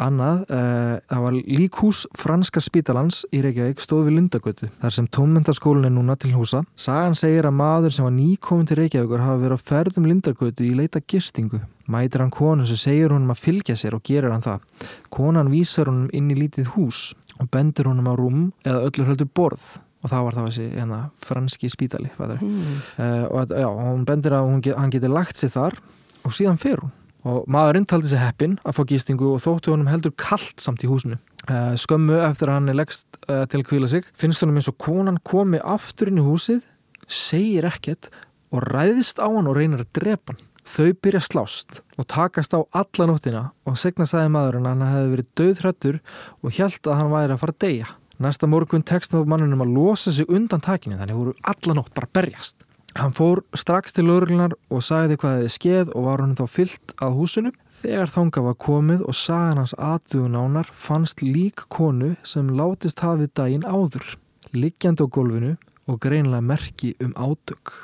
Annað, 0.00 0.42
uh, 0.50 0.96
það 1.08 1.22
var 1.24 1.36
líkhús 1.38 2.02
franskar 2.16 2.64
spítalans 2.64 3.22
í 3.32 3.40
Reykjavík 3.44 3.82
stóð 3.82 4.06
við 4.08 4.16
Lundagötu, 4.16 4.68
þar 4.80 4.94
sem 4.96 5.08
tónmyndaskólinn 5.08 5.88
er 5.88 5.94
núna 5.94 6.16
til 6.20 6.32
húsa. 6.34 6.62
Sagan 6.76 7.16
segir 7.18 7.48
að 7.48 7.58
maður 7.58 7.96
sem 7.96 8.06
var 8.06 8.14
nýkomin 8.16 8.68
til 8.68 8.80
Reykjavíkur 8.80 9.24
hafi 9.24 9.44
verið 9.44 9.60
á 9.60 9.66
ferðum 9.70 10.08
Lundagötu 10.10 10.66
í 10.66 10.74
leita 10.78 11.02
gistingu. 11.04 11.62
Mætir 11.90 12.22
hann 12.22 12.32
konu 12.34 12.66
sem 12.68 12.78
segir 12.78 13.14
honum 13.14 13.32
að 13.34 13.42
fylgja 13.44 13.76
sér 13.78 13.96
og 13.98 14.04
gerir 14.06 14.30
hann 14.30 14.44
það. 14.44 14.66
Konan 15.12 15.50
vísar 15.52 15.90
honum 15.90 16.10
inn 16.16 16.30
í 16.30 16.38
lítið 16.38 16.74
hús 16.76 17.10
og 17.40 17.50
bendir 17.50 17.90
honum 17.90 18.10
á 18.10 18.14
rúm 18.18 18.44
eða 18.64 18.84
öllu 18.88 19.08
höldur 19.08 19.30
borð. 19.34 19.66
Og 20.00 20.08
það 20.08 20.22
var 20.24 20.36
það 20.36 20.46
þessi 20.48 20.68
hérna, 20.78 21.00
franski 21.20 21.68
spítali. 21.68 22.08
Mm. 22.16 22.60
Uh, 22.96 23.26
og 23.28 23.42
að, 23.42 23.58
já, 23.60 23.68
hún 23.68 24.06
bendir 24.08 24.36
að 24.38 24.46
hún, 24.48 24.62
hann 24.78 24.94
geti 24.94 25.10
lagt 25.12 25.36
sig 25.36 25.52
þar 25.52 25.76
og 26.24 26.32
síðan 26.36 26.60
fer 26.60 26.80
hún 26.80 26.94
og 27.28 27.44
maðurinn 27.52 27.86
taldi 27.88 28.08
sig 28.08 28.20
heppinn 28.20 28.56
að 28.64 28.78
fá 28.78 28.82
gístingu 28.88 29.34
og 29.34 29.42
þóttu 29.44 29.74
honum 29.74 29.90
heldur 29.90 30.14
kallt 30.20 30.62
samt 30.62 30.84
í 30.84 30.88
húsinu 30.88 31.18
uh, 31.50 31.74
skömmu 31.76 32.16
eftir 32.24 32.48
að 32.48 32.58
hann 32.58 32.72
er 32.72 32.78
leggst 32.80 33.18
uh, 33.26 33.44
til 33.50 33.60
að 33.60 33.66
kvíla 33.68 33.90
sig 33.92 34.06
finnst 34.16 34.44
honum 34.44 34.60
eins 34.60 34.70
og 34.72 34.78
konan 34.80 35.20
komi 35.26 35.60
aftur 35.60 36.10
inn 36.10 36.22
í 36.22 36.24
húsið 36.24 36.64
segir 37.10 37.68
ekkert 37.68 38.08
og 38.54 38.64
ræðist 38.70 39.20
á 39.20 39.28
hann 39.28 39.50
og 39.50 39.58
reynir 39.58 39.84
að 39.84 39.92
drepa 40.00 40.32
hann 40.32 40.46
þau 40.70 40.90
byrja 41.02 41.22
slást 41.26 41.82
og 41.98 42.08
takast 42.10 42.54
á 42.56 42.60
alla 42.62 43.08
nóttina 43.10 43.44
og 43.68 43.78
segna 43.80 44.06
sagði 44.08 44.32
maðurinn 44.36 44.70
að 44.70 44.76
hann 44.76 44.94
hefði 44.94 45.12
verið 45.14 45.30
döðhrættur 45.40 46.00
og 46.40 46.56
hjælt 46.56 46.86
að 46.86 46.98
hann 47.00 47.14
væri 47.14 47.36
að 47.36 47.42
fara 47.44 47.56
að 47.56 47.62
deyja 47.66 47.92
næsta 48.20 48.50
morgun 48.50 48.86
tekst 48.86 49.14
þá 49.14 49.22
mannunum 49.24 49.64
að 49.64 49.76
losa 49.76 50.12
sig 50.14 50.28
undan 50.28 50.62
takinu 50.64 51.00
þannig 51.00 51.22
voru 51.22 51.38
alla 51.52 51.78
nótt 51.78 51.94
bara 51.96 52.12
berjast 52.14 52.66
Hann 52.98 53.12
fór 53.14 53.44
strax 53.54 53.94
til 53.94 54.08
lögreglunar 54.08 54.56
og 54.72 54.82
sagði 54.82 55.18
hvað 55.20 55.36
hefði 55.36 55.50
skeð 55.54 55.92
og 55.94 56.06
var 56.08 56.22
hann 56.24 56.34
þá 56.38 56.42
fyllt 56.50 56.94
að 56.98 57.18
húsinu. 57.20 57.52
Þegar 57.80 58.10
þanga 58.10 58.42
var 58.48 58.56
komið 58.60 59.04
og 59.06 59.16
sagan 59.16 59.60
hans 59.62 59.76
aðdugun 59.78 60.34
nánar 60.34 60.72
fannst 60.74 61.22
lík 61.22 61.68
konu 61.70 62.16
sem 62.26 62.50
látist 62.50 63.04
hafið 63.04 63.30
daginn 63.38 63.64
áður, 63.64 64.16
liggjandi 64.52 65.06
á 65.06 65.12
gólfinu 65.14 65.54
og 65.86 66.02
greinlega 66.02 66.42
merki 66.42 66.96
um 66.98 67.14
ádög. 67.14 67.78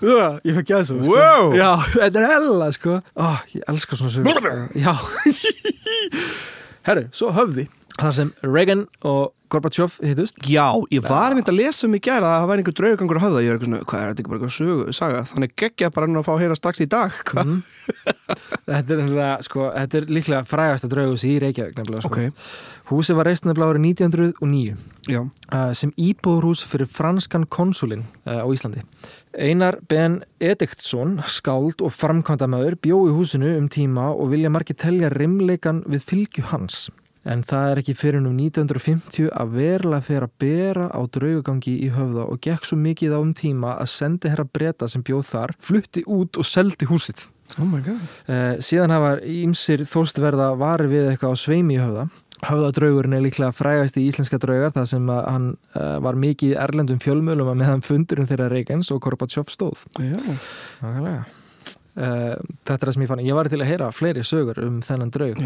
Já, 0.00 0.28
ég 0.46 0.56
fekk 0.56 0.70
gæða 0.70 0.84
svo, 0.88 1.00
sko. 1.04 1.12
Wow! 1.16 1.50
Já, 1.58 1.70
þetta 1.96 2.22
er 2.22 2.28
hella, 2.34 2.70
sko. 2.76 2.96
Ó, 3.20 3.28
ég 3.54 3.66
elska 3.68 3.98
svona 4.00 4.12
sögur. 4.14 4.50
Já. 4.80 4.94
Herru, 6.88 7.04
svo 7.12 7.32
höfði 7.36 7.66
þar 8.00 8.16
sem 8.16 8.32
Reagan 8.46 8.86
og 9.06 9.34
Gorbachev 9.50 9.96
hittust 10.04 10.38
Já, 10.46 10.68
ég 10.94 11.02
var 11.02 11.32
einmitt 11.32 11.48
að 11.50 11.58
lesa 11.58 11.88
um 11.88 11.94
í 11.96 12.00
gæra 12.02 12.36
að 12.36 12.36
það 12.36 12.50
væri 12.50 12.62
einhver 12.62 12.76
draugangur 12.78 13.18
að 13.18 13.24
höfða, 13.24 13.40
ég 13.42 13.50
er 13.50 13.56
eitthvað 13.56 13.70
svona, 13.70 13.86
hvað 13.90 14.02
er 14.02 14.10
þetta 14.10 14.22
ekki 14.22 14.30
bara 14.30 14.38
eitthvað 14.38 14.56
sögu, 14.56 14.94
saga, 14.94 15.22
þannig 15.30 15.54
geggja 15.62 15.90
bara 15.94 16.06
hann 16.06 16.20
að 16.20 16.26
fá 16.28 16.32
að 16.34 16.42
heyra 16.44 16.58
strax 16.58 16.84
í 16.84 16.88
dag, 16.90 17.16
hvað? 17.30 17.50
Mhm. 17.50 17.62
Þetta 18.70 18.94
er, 18.94 19.00
nefnilega, 19.00 19.30
sko, 19.42 19.64
þetta 19.74 19.98
er 19.98 20.12
líklega 20.14 20.42
frægasta 20.46 20.90
draugus 20.92 21.24
í 21.26 21.32
Reykjavík 21.42 21.80
nefnilega, 21.80 22.04
sko. 22.06 22.14
Ok, 22.14 22.52
Húsið 22.90 23.18
var 23.20 23.28
reist 23.28 23.44
nefnilega 23.46 23.74
árið 23.74 23.84
1909 23.86 24.76
já, 25.10 25.20
uh, 25.22 25.72
sem 25.78 25.92
íbúðurhús 25.94 26.62
fyrir 26.66 26.88
franskan 26.90 27.46
konsulinn 27.46 28.02
uh, 28.26 28.42
á 28.42 28.46
Íslandi. 28.50 28.82
Einar 29.34 29.78
Ben 29.90 30.20
Ediktsson, 30.42 31.20
skáld 31.30 31.82
og 31.86 31.94
framkvæmdamöður 31.94 32.78
bjó 32.82 33.04
í 33.06 33.14
húsinu 33.14 33.52
um 33.58 33.68
tíma 33.70 34.08
og 34.10 34.32
vilja 34.34 34.50
margir 34.50 34.78
telja 34.78 35.10
rimleikan 35.14 35.84
við 35.90 36.06
fylgju 36.06 36.48
hans. 36.50 36.88
En 37.28 37.42
það 37.44 37.70
er 37.70 37.80
ekki 37.82 37.94
fyrir 37.98 38.22
um 38.22 38.32
1950 38.32 39.28
að 39.36 39.50
verulega 39.58 40.06
fyrir 40.06 40.24
að 40.24 40.36
bera 40.40 40.86
á 40.88 41.00
draugagangi 41.04 41.74
í 41.84 41.90
höfða 41.92 42.24
og 42.32 42.40
gekk 42.46 42.64
svo 42.64 42.78
mikið 42.80 43.16
á 43.16 43.18
um 43.20 43.34
tíma 43.36 43.74
að 43.76 43.90
sendi 43.92 44.32
herra 44.32 44.46
breyta 44.48 44.88
sem 44.88 45.04
bjóð 45.04 45.26
þar, 45.28 45.52
flutti 45.60 46.04
út 46.08 46.40
og 46.40 46.48
seldi 46.48 46.88
húsið. 46.88 47.28
oh 47.58 47.66
my 47.68 47.82
god. 47.84 48.00
Uh, 48.24 48.56
síðan 48.62 48.94
hafa 48.94 49.12
ímsir 49.26 49.84
þóstverða 49.84 50.54
varir 50.56 50.88
við 50.88 51.10
eitthvað 51.10 51.36
á 51.36 51.42
sveimi 51.42 51.76
í 51.76 51.82
höfða. 51.82 52.08
Höfðadraugurinn 52.40 53.18
er 53.18 53.24
líklega 53.26 53.52
frægast 53.52 53.98
í 54.00 54.06
íslenska 54.08 54.38
draugar 54.40 54.72
þar 54.72 54.88
sem 54.88 55.12
hann 55.12 55.50
uh, 55.74 55.98
var 56.00 56.16
mikið 56.16 56.54
í 56.54 56.56
erlendum 56.62 57.02
fjölmjölum 57.02 57.52
að 57.52 57.60
meðan 57.60 57.84
fundurinn 57.84 58.30
þeirra 58.30 58.48
Reykjens 58.48 58.94
og 58.94 59.02
Gorbachev 59.04 59.52
stóð. 59.52 59.84
Já, 60.00 60.16
Nákvæmlega. 60.80 61.39
Uh, 62.00 62.34
þetta 62.64 62.78
er 62.78 62.88
það 62.88 62.96
sem 62.96 63.04
ég 63.04 63.10
fann. 63.10 63.22
Ég 63.26 63.36
var 63.36 63.50
til 63.52 63.60
að 63.60 63.68
heyra 63.68 63.90
fleiri 63.92 64.22
sögur 64.24 64.60
um 64.64 64.78
þennan 64.84 65.10
draug. 65.12 65.40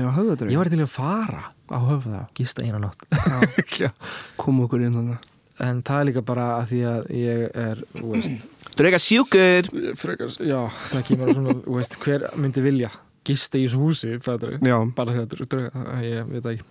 já. 0.47 0.55
Ég 0.55 0.61
var 0.61 0.71
til 0.71 0.83
að 0.85 0.93
fara 0.93 1.45
á 1.51 1.79
höfða, 1.83 2.21
gista 2.39 2.63
eina 2.63 2.79
nótt. 2.83 3.07
Já. 3.81 3.91
Kom 4.41 4.63
okkur 4.67 4.85
inn 4.87 4.95
þannig. 4.95 5.31
En 5.65 5.81
það 5.87 6.01
er 6.01 6.09
líka 6.09 6.23
bara 6.27 6.47
að 6.59 6.71
því 6.73 6.81
að 6.91 7.11
ég 7.15 7.43
er, 7.65 7.83
Drauga 8.75 8.99
sjúkur! 8.99 9.69
frekar, 9.95 10.33
já, 10.43 10.61
það 10.91 11.05
kemur 11.07 11.31
svona, 11.37 11.53
veist, 11.77 11.95
hver 12.03 12.25
myndi 12.43 12.65
vilja 12.65 12.91
gista 13.25 13.59
í 13.61 13.65
þessu 13.69 13.81
húsi, 13.81 14.11
fættur 14.23 14.57
Já, 14.59 14.77
bara 14.97 15.15
þetta 15.15 15.47
drauga, 15.47 15.85
ég 16.05 16.33
veit 16.33 16.49
ekki 16.51 16.65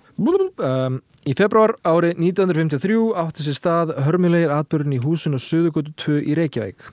um, 0.67 0.99
Í 1.23 1.35
februar 1.39 1.77
árið 1.87 2.19
1953 2.19 2.97
átti 3.23 3.45
sér 3.45 3.55
stað 3.55 3.93
hörmulegir 4.03 4.51
atbyrjun 4.51 4.97
í 4.97 4.99
húsinu 5.05 5.39
Suðugutu 5.39 5.95
2 6.03 6.19
í 6.27 6.35
Reykjavík 6.37 6.89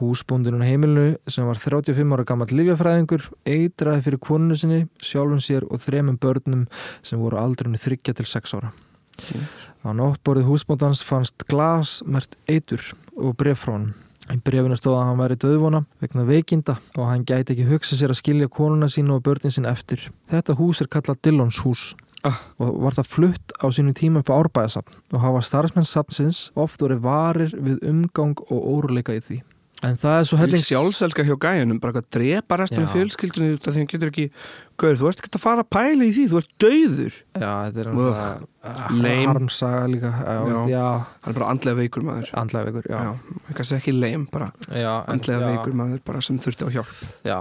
Húsbóndunum 0.00 0.64
heimilinu 0.64 1.16
sem 1.28 1.46
var 1.46 1.60
35 1.60 2.16
ára 2.16 2.26
gammal 2.28 2.50
livjafræðingur 2.50 3.26
eitraði 3.44 4.04
fyrir 4.06 4.22
konunu 4.24 4.56
sinni, 4.56 4.84
sjálfum 5.04 5.42
sér 5.44 5.66
og 5.68 5.82
þremum 5.82 6.18
börnum 6.20 6.66
sem 7.02 7.20
voru 7.20 7.40
aldrunni 7.40 7.80
3 7.80 8.00
til 8.10 8.26
6 8.26 8.56
ára 8.58 8.72
Á 9.84 9.88
nóttborðið 9.96 10.48
húsbóndans 10.48 11.02
fannst 11.04 11.44
glas 11.48 12.00
mert 12.06 12.38
eitur 12.48 12.80
og 13.16 13.36
bref 13.36 13.66
frá 13.66 13.76
hann 13.76 13.90
Í 14.30 14.36
brefinu 14.46 14.76
stóð 14.78 14.94
að 15.00 15.08
hann 15.08 15.18
væri 15.18 15.36
döðvona 15.42 15.80
vegna 15.98 16.22
veikinda 16.28 16.76
og 16.94 17.08
hann 17.08 17.24
gæti 17.26 17.56
ekki 17.56 17.66
hugsa 17.66 17.96
sér 17.98 18.12
að 18.14 18.20
skilja 18.20 18.50
konuna 18.52 18.86
sína 18.92 19.16
og 19.16 19.24
börnin 19.26 19.50
sín 19.50 19.66
eftir. 19.66 20.04
Þetta 20.30 20.54
hús 20.60 20.82
er 20.84 20.90
kallað 20.92 21.18
Dillons 21.26 21.58
hús 21.64 21.90
Ah. 22.22 22.36
og 22.60 22.82
var 22.84 22.92
það 22.92 23.08
flutt 23.08 23.52
á 23.64 23.66
sínum 23.72 23.96
tíma 23.96 24.20
upp 24.20 24.28
á 24.28 24.36
árbæðasafn 24.44 24.92
og 25.16 25.22
hafa 25.22 25.40
starfsmennsafnsins 25.40 26.50
oft 26.54 26.82
verið 26.84 27.00
varir 27.00 27.54
við 27.56 27.80
umgang 27.80 28.36
og 28.52 28.60
óruleika 28.60 29.16
í 29.16 29.22
því. 29.24 29.38
En 29.82 29.96
það 29.96 30.18
er 30.20 30.24
svo 30.28 30.36
Helling 30.36 30.60
sjálfselska 30.60 31.24
hjá 31.24 31.36
gæjunum, 31.40 31.78
bara 31.80 31.92
eitthvað 31.94 32.10
drepa 32.12 32.56
restum 32.60 32.84
fjölskyldunni 32.92 33.54
út 33.56 33.68
af 33.68 33.72
því 33.72 33.80
hann 33.80 33.86
getur 33.88 34.10
ekki 34.12 34.26
Gauður, 34.80 34.98
þú 35.00 35.08
ert 35.08 35.22
ekki 35.22 35.30
að 35.38 35.40
fara 35.44 35.64
að 35.64 35.70
pæla 35.72 36.04
í 36.04 36.10
því, 36.16 36.24
þú 36.28 36.40
ert 36.42 36.52
dauður 36.64 37.14
Já, 37.40 37.52
þetta 37.64 37.80
er 37.80 37.88
náttúrulega 37.88 39.00
Lame. 39.00 39.26
harmsaga 39.30 39.86
líka. 39.88 40.10
Já, 40.68 40.84
Hann 41.24 41.32
er 41.32 41.38
bara 41.40 41.48
andlega 41.54 41.76
veikur 41.80 42.04
maður 42.04 42.30
andlega 42.42 42.64
veikur, 42.68 42.90
já. 42.92 43.00
Já, 43.00 43.40
eitthvað 43.48 43.68
sé 43.70 43.78
ekki 43.80 43.96
leim, 43.96 44.26
bara 44.30 44.50
Já, 44.68 44.92
andlega 45.08 45.40
já, 45.40 45.48
veikur 45.54 45.72
maður 45.80 46.04
bara 46.04 46.20
sem 46.28 46.38
þurfti 46.38 46.68
á 46.68 46.70
hjálp 46.76 46.94
Já, 47.24 47.38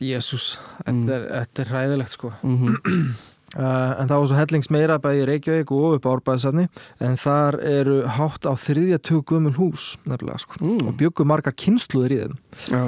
jésús, 0.00 0.58
Mm. 0.86 1.04
þetta, 1.06 1.14
er- 1.14 1.28
þetta 1.46 1.62
er 1.66 1.72
hræðilegt 1.74 2.10
sko. 2.14 2.32
mm 2.42 2.56
-hmm. 2.58 3.14
Uh, 3.54 3.92
en 4.02 4.08
það 4.10 4.18
var 4.18 4.28
svo 4.30 4.38
hellings 4.38 4.70
meira 4.74 4.96
bæði 4.98 5.20
í 5.22 5.26
Reykjavík 5.28 5.72
og 5.74 5.96
upp 5.98 6.06
á 6.10 6.14
Árbæðisafni 6.14 6.64
en 7.06 7.18
þar 7.20 7.58
eru 7.62 7.98
hátt 8.16 8.48
á 8.50 8.52
þriðja 8.58 8.98
tug 9.06 9.22
gömul 9.30 9.54
hús 9.54 9.84
nefnilega 10.02 10.40
sko 10.42 10.58
mm. 10.58 10.88
og 10.90 10.96
byggu 10.98 11.26
margar 11.28 11.54
kynsluður 11.54 12.14
í 12.16 12.18
þeim. 12.24 12.34
Já. 12.72 12.82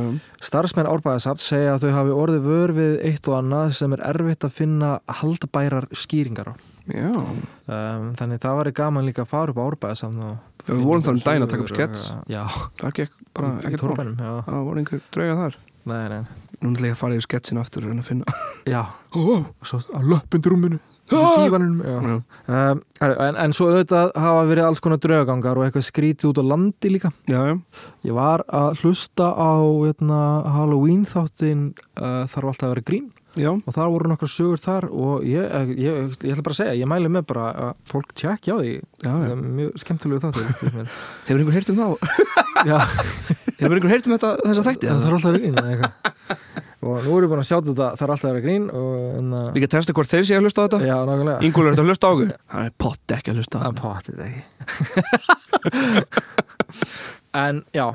Starfsmenn 0.49 0.91
Árbæðisaft 0.91 1.45
segja 1.45 1.77
að 1.77 1.87
þau 1.87 1.93
hafi 2.01 2.17
orðið 2.17 2.49
vör 2.51 2.75
við 2.81 2.97
eitt 3.13 3.31
og 3.31 3.39
annað 3.39 3.77
sem 3.79 3.95
er 3.95 4.03
erfitt 4.11 4.49
að 4.49 4.57
finna 4.57 4.91
haldbærar 5.21 5.87
skýringar 5.95 6.51
á. 6.51 6.55
Um, 6.87 8.11
þannig 8.19 8.43
það 8.43 8.59
var 8.61 8.73
gaman 8.83 9.07
líka 9.07 9.23
að 9.23 9.33
fara 9.37 9.55
upp 9.55 9.63
á 9.63 9.67
Árbæðisafn 9.71 10.27
við 10.67 10.83
vorum 10.83 11.07
þar 11.07 11.15
um 11.15 11.23
daginn 11.23 11.47
að 11.47 11.55
taka 11.55 11.63
upp 11.63 11.71
skets. 11.71 12.05
Já, 12.27 12.43
það 12.83 12.99
gekk 12.99 13.25
bara 13.39 13.55
í 13.55 13.71
ekkert 13.71 14.19
já. 14.19 14.35
Það 14.51 14.67
voru 14.67 14.83
einhver 14.83 15.09
drauga 15.15 15.39
þar 15.45 15.59
Nei, 15.87 16.09
nei, 16.11 16.23
Nú 16.63 16.73
ætla 16.73 16.89
ég 16.91 16.95
að 16.97 17.01
fara 17.03 17.17
yfir 17.19 17.27
sketsin 17.29 17.61
aftur 17.61 17.85
og 17.85 17.91
reyna 17.93 18.05
að 18.05 18.09
finna 18.11 18.37
já, 18.67 18.83
og 19.13 19.45
svo 21.11 21.19
dívanum, 21.45 21.77
já. 21.87 21.97
Já, 22.03 22.17
Um, 22.47 22.81
en, 23.03 23.37
en 23.43 23.53
svo 23.55 23.69
auðvitað 23.71 24.09
hafa 24.19 24.47
verið 24.49 24.65
alls 24.67 24.81
konar 24.83 24.99
draugagangar 25.03 25.59
og 25.61 25.67
eitthvað 25.67 25.85
skrítið 25.87 26.31
út 26.33 26.41
á 26.43 26.45
landi 26.51 26.91
líka. 26.91 27.11
já, 27.31 27.39
já. 27.51 27.55
Ég 28.09 28.15
var 28.17 28.43
að 28.49 28.81
hlusta 28.83 29.29
á 29.35 29.55
hérna, 29.85 30.19
Halloween 30.57 31.05
þáttin 31.07 31.69
uh, 31.99 32.25
þarf 32.31 32.51
alltaf 32.51 32.67
að 32.67 32.73
vera 32.75 32.87
grín 32.91 33.07
já. 33.39 33.51
og 33.55 33.71
það 33.77 33.93
voru 33.95 34.11
nokkar 34.11 34.33
sögur 34.33 34.63
þar 34.63 34.89
og 34.91 35.27
ég, 35.27 35.47
ég, 35.47 35.73
ég, 35.85 36.11
ég 36.27 36.35
ætla 36.35 36.47
bara 36.47 36.57
að 36.57 36.61
segja, 36.63 36.75
ég 36.81 36.91
mæli 36.91 37.11
með 37.13 37.27
bara 37.31 37.47
að 37.69 37.73
fólk 37.93 38.15
tjekkja 38.17 38.55
á 38.55 38.59
því. 38.63 38.75
Það 39.05 39.27
er 39.31 39.45
mjög 39.61 39.83
skemmtilegu 39.85 40.23
þáttir. 40.25 40.47
Hefur 41.29 41.43
einhver 41.43 41.59
heyrt 41.59 41.71
um 41.71 41.81
þá? 41.83 41.89
Hefur 43.61 43.79
einhver 43.79 43.93
heyrt 43.95 44.07
um 44.11 44.17
þetta, 44.17 44.35
þessa 44.43 44.67
þætti? 44.71 44.91
það 44.91 45.07
þarf 45.07 45.19
alltaf 45.19 45.31
að 45.31 45.37
vera 45.37 45.45
grín 45.45 45.59
eða 45.63 45.75
eitthvað. 45.77 46.13
Og 46.87 47.03
nú 47.03 47.17
erum 47.17 47.27
við 47.27 47.33
búin 47.33 47.43
að 47.43 47.49
sjá 47.49 47.57
þetta, 47.67 47.87
það 47.99 48.05
er 48.07 48.13
alltaf 48.15 48.29
að 48.29 48.33
vera 48.37 48.45
grín 48.47 48.67
og 48.71 48.91
en 49.19 49.29
að... 49.41 49.47
Testa 49.73 49.95
hvort 49.97 50.13
þeir 50.13 50.27
sé 50.29 50.37
að 50.37 50.45
hlusta 50.47 50.61
á 50.63 50.65
þetta. 50.67 50.79
Ingúl 51.49 51.65
er 51.67 51.73
þetta 51.75 51.83
að 51.83 51.91
hlusta 51.91 52.07
á 52.07 52.13
okkur? 52.15 52.31
Hann 52.55 52.69
er 52.69 52.75
pott 52.87 53.15
ekki 53.17 53.33
að 53.33 53.41
hlusta 53.41 53.57
á 53.59 53.61
Það 53.67 53.75
þetta. 54.07 54.27
En 57.37 57.65
já 57.75 57.87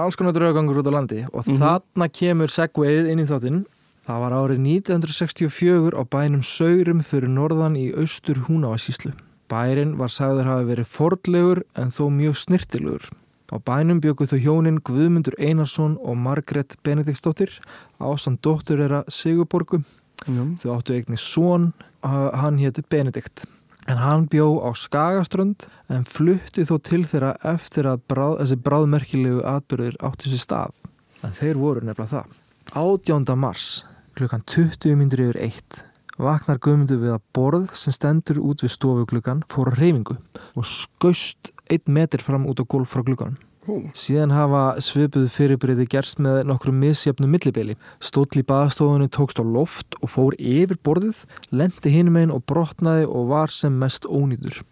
Alls 0.00 0.16
konar 0.16 0.32
draugangur 0.32 0.78
út 0.80 0.88
á 0.88 0.92
landi 0.96 1.20
og 1.28 1.44
Mhm. 1.46 1.58
þarna 1.60 2.06
kemur 2.08 2.48
segveið 2.48 3.10
inn 3.12 3.20
í 3.20 3.26
þáttinn. 3.28 3.60
Það 4.06 4.20
var 4.24 4.32
árið 4.32 4.58
1964 4.64 5.92
á 5.94 6.02
bænum 6.08 6.42
Saurum 6.42 7.02
fyrir 7.04 7.28
norðan 7.28 7.76
í 7.76 7.92
austur 7.94 8.40
Húnavasíslu 8.48 9.12
Bærin 9.50 9.96
var 9.98 10.08
sagður 10.08 10.46
hafa 10.48 10.64
verið 10.64 10.86
fordlegur 10.88 11.62
en 11.76 11.88
þó 11.92 12.08
mjög 12.10 12.36
snirtilegur 12.38 13.04
Á 13.50 13.56
bænum 13.58 14.00
bjöku 14.00 14.28
þau 14.30 14.38
hjónin 14.38 14.82
Guðmundur 14.86 15.34
Einarsson 15.38 15.96
og 15.98 16.16
Margrét 16.16 16.76
Benediktsdóttir 16.86 17.56
ásamt 17.98 18.42
dóttur 18.46 18.78
þeirra 18.78 19.02
Sigurborgu 19.10 19.82
Já. 20.28 20.42
Þau 20.60 20.74
áttu 20.74 20.94
eigni 20.94 21.16
uh, 21.16 22.28
hann 22.36 22.58
héti 22.60 22.84
Benedikt. 22.88 23.44
En 23.88 23.96
hann 23.96 24.26
bjó 24.28 24.60
á 24.60 24.70
Skagaströnd 24.76 25.66
en 25.88 26.04
flutti 26.04 26.66
þó 26.68 26.76
til 26.84 27.02
þeirra 27.08 27.34
eftir 27.48 27.88
að 27.88 28.02
bráð, 28.10 28.36
þessi 28.42 28.58
bráðmerkilegu 28.66 29.40
atbyrðir 29.48 29.96
áttu 30.04 30.28
sér 30.28 30.42
stað. 30.44 30.82
En 31.24 31.32
þeir 31.36 31.60
voru 31.60 31.84
nefnilega 31.84 32.20
það. 32.20 32.36
18. 32.76 33.32
mars, 33.40 33.70
klukkan 34.14 34.44
20 34.46 35.00
myndur 35.00 35.24
yfir 35.24 35.40
eitt, 35.40 35.80
vaknar 36.20 36.58
Guðmundur 36.62 37.00
við 37.02 37.14
að 37.16 37.22
borð 37.36 37.76
sem 37.78 37.94
stendur 37.94 38.40
út 38.44 38.64
við 38.64 38.74
stofugluggan 38.74 39.44
fór 39.50 39.72
reyfingu 39.76 40.18
og 40.54 40.66
skaust 40.68 41.52
einn 41.70 41.94
metr 41.96 42.22
fram 42.24 42.48
út 42.50 42.60
á 42.60 42.64
gólf 42.64 42.92
frá 42.94 43.04
gluggan. 43.06 43.38
Ó. 43.68 43.76
Síðan 43.94 44.32
hafa 44.32 44.62
svipuð 44.82 45.28
fyrirbreyði 45.34 45.86
gerst 45.92 46.20
með 46.22 46.42
nokkrum 46.48 46.80
misjöfnum 46.80 47.30
millibili. 47.30 47.76
Stóll 48.00 48.40
í 48.40 48.44
baðstofunni 48.46 49.10
tókst 49.12 49.38
á 49.38 49.44
loft 49.44 49.98
og 50.00 50.10
fór 50.14 50.36
yfir 50.38 50.80
borðið, 50.82 51.22
lendi 51.52 51.92
hinum 51.92 52.18
einn 52.20 52.34
og 52.34 52.44
brotnaði 52.48 53.06
og 53.06 53.30
var 53.30 53.52
sem 53.54 53.76
mest 53.78 54.08
ónýtur. 54.08 54.62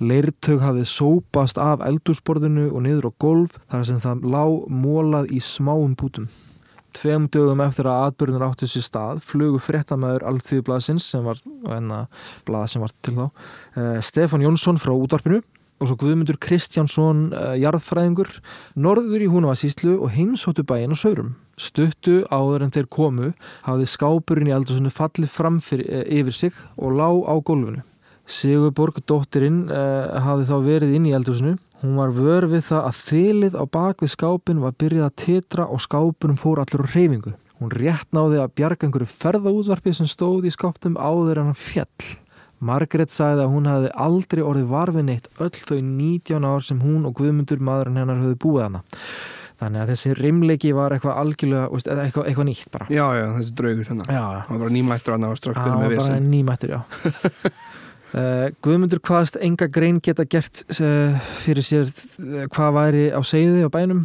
Leirtaug 0.00 0.60
hafið 0.60 0.90
sópast 0.92 1.58
af 1.60 1.84
eldúsborðinu 1.84 2.68
og 2.70 2.84
niður 2.84 3.10
á 3.10 3.12
golf 3.18 3.56
þar 3.72 3.86
sem 3.88 4.02
það 4.02 4.26
lá 4.32 4.44
mólað 4.68 5.32
í 5.32 5.40
smáum 5.42 5.96
bútum. 5.98 6.28
Tveim 6.96 7.26
dögum 7.32 7.60
eftir 7.60 7.88
að 7.90 8.06
atbyrðin 8.06 8.44
áttu 8.46 8.68
sér 8.70 8.84
stað 8.86 9.20
flugu 9.26 9.60
fréttamaður 9.60 10.24
Alþýðublaðsins 10.30 11.04
sem 11.12 11.26
var, 11.26 11.40
enna 11.74 12.06
blað 12.48 12.70
sem 12.72 12.84
var 12.84 12.94
til 13.04 13.16
þá, 13.18 13.24
uh, 13.26 13.98
Stefán 14.04 14.44
Jónsson 14.44 14.80
frá 14.80 14.94
útvarpinu 14.94 15.42
og 15.76 15.90
svo 15.90 15.96
Guðmundur 16.00 16.38
Kristjánsson 16.40 17.26
uh, 17.36 17.52
jarðfræðingur 17.60 18.30
norður 18.80 19.26
í 19.26 19.28
Húnavasíslu 19.32 19.98
og 19.98 20.14
heimsóttu 20.14 20.64
bæinn 20.64 20.94
og 20.96 21.02
saurum. 21.02 21.34
Stuttu 21.60 22.22
áður 22.32 22.64
en 22.64 22.72
þeir 22.72 22.88
komu 22.92 23.34
hafði 23.66 23.90
skápurinn 23.92 24.48
í 24.48 24.56
eldhúsinu 24.56 24.92
fallið 24.92 25.32
fram 25.32 25.60
fyrir, 25.64 25.90
uh, 25.90 26.06
yfir 26.08 26.40
sig 26.40 26.64
og 26.80 26.96
lá 26.96 27.10
á 27.12 27.34
gólfinu. 27.44 27.84
Sigurborg, 28.26 28.98
dóttirinn, 29.06 29.64
uh, 29.70 30.18
hafði 30.24 30.48
þá 30.48 30.56
verið 30.64 30.94
inn 30.98 31.06
í 31.06 31.14
eldhúsinu. 31.14 31.54
Hún 31.82 31.96
var 32.00 32.10
vör 32.16 32.48
við 32.50 32.64
það 32.66 32.88
að 32.88 33.00
þylið 33.04 33.58
á 33.58 33.64
bak 33.70 34.02
við 34.02 34.12
skápin 34.16 34.62
var 34.64 34.74
byrjað 34.80 35.06
að 35.06 35.18
titra 35.22 35.66
og 35.70 35.82
skápunum 35.84 36.38
fór 36.40 36.62
allur 36.64 36.82
á 36.82 36.90
reyfingu. 36.90 37.36
Hún 37.60 37.72
rétt 37.72 38.10
náði 38.12 38.42
að 38.42 38.54
bjarga 38.58 38.88
einhverju 38.88 39.08
ferðaútvarpi 39.14 39.94
sem 39.96 40.08
stóð 40.10 40.48
í 40.50 40.52
skáptum 40.52 40.98
áður 40.98 41.40
en 41.40 41.52
hann 41.52 41.60
fjall. 41.60 42.08
Margrét 42.66 43.12
sagði 43.12 43.44
að 43.44 43.52
hún 43.52 43.68
hafði 43.68 43.94
aldrei 44.00 44.42
orðið 44.42 44.68
varfið 44.72 45.06
neitt 45.06 45.30
öll 45.44 45.52
þau 45.54 45.78
19 45.84 46.46
ár 46.48 46.64
sem 46.64 46.80
hún 46.80 47.06
og 47.06 47.16
Guðmundur 47.20 47.60
maðurinn 47.60 48.00
hennar 48.00 48.22
höfðu 48.22 48.38
búið 48.42 48.64
hana. 48.66 48.82
Þannig 49.56 49.82
að 49.82 49.90
þessi 49.92 50.14
rimleiki 50.18 50.72
var 50.76 50.92
eitthvað 50.92 51.20
algjörlega, 51.20 51.68
eitthvað, 51.72 52.26
eitthvað 52.28 52.48
nýtt 52.50 52.72
bara. 52.74 52.88
Já, 52.92 53.04
já, 53.16 53.24
þessi 53.38 53.54
draugur 53.56 53.88
hérna 53.88 54.08
Já, 54.10 54.24
hann 54.44 54.50
var 54.50 54.62
bara 54.66 54.74
nýmættur 54.74 55.14
hann 55.14 55.24
og 55.30 55.38
strax 55.40 55.56
Já, 55.56 55.62
byrjum 55.62 55.80
með 55.80 55.86
bara 55.86 56.02
vissin 56.02 56.28
nýmættur, 56.32 56.74
já. 56.76 57.54
Uh, 58.14 58.52
Guðmundur 58.62 59.00
hvaðast 59.02 59.38
enga 59.42 59.66
grein 59.72 59.98
geta 60.04 60.24
gert 60.30 60.62
uh, 60.78 61.16
fyrir 61.42 61.64
sér 61.66 61.88
uh, 61.90 62.44
hvað 62.52 62.76
væri 62.78 63.02
á 63.10 63.20
seiði 63.26 63.66
á 63.66 63.70
bænum. 63.72 64.04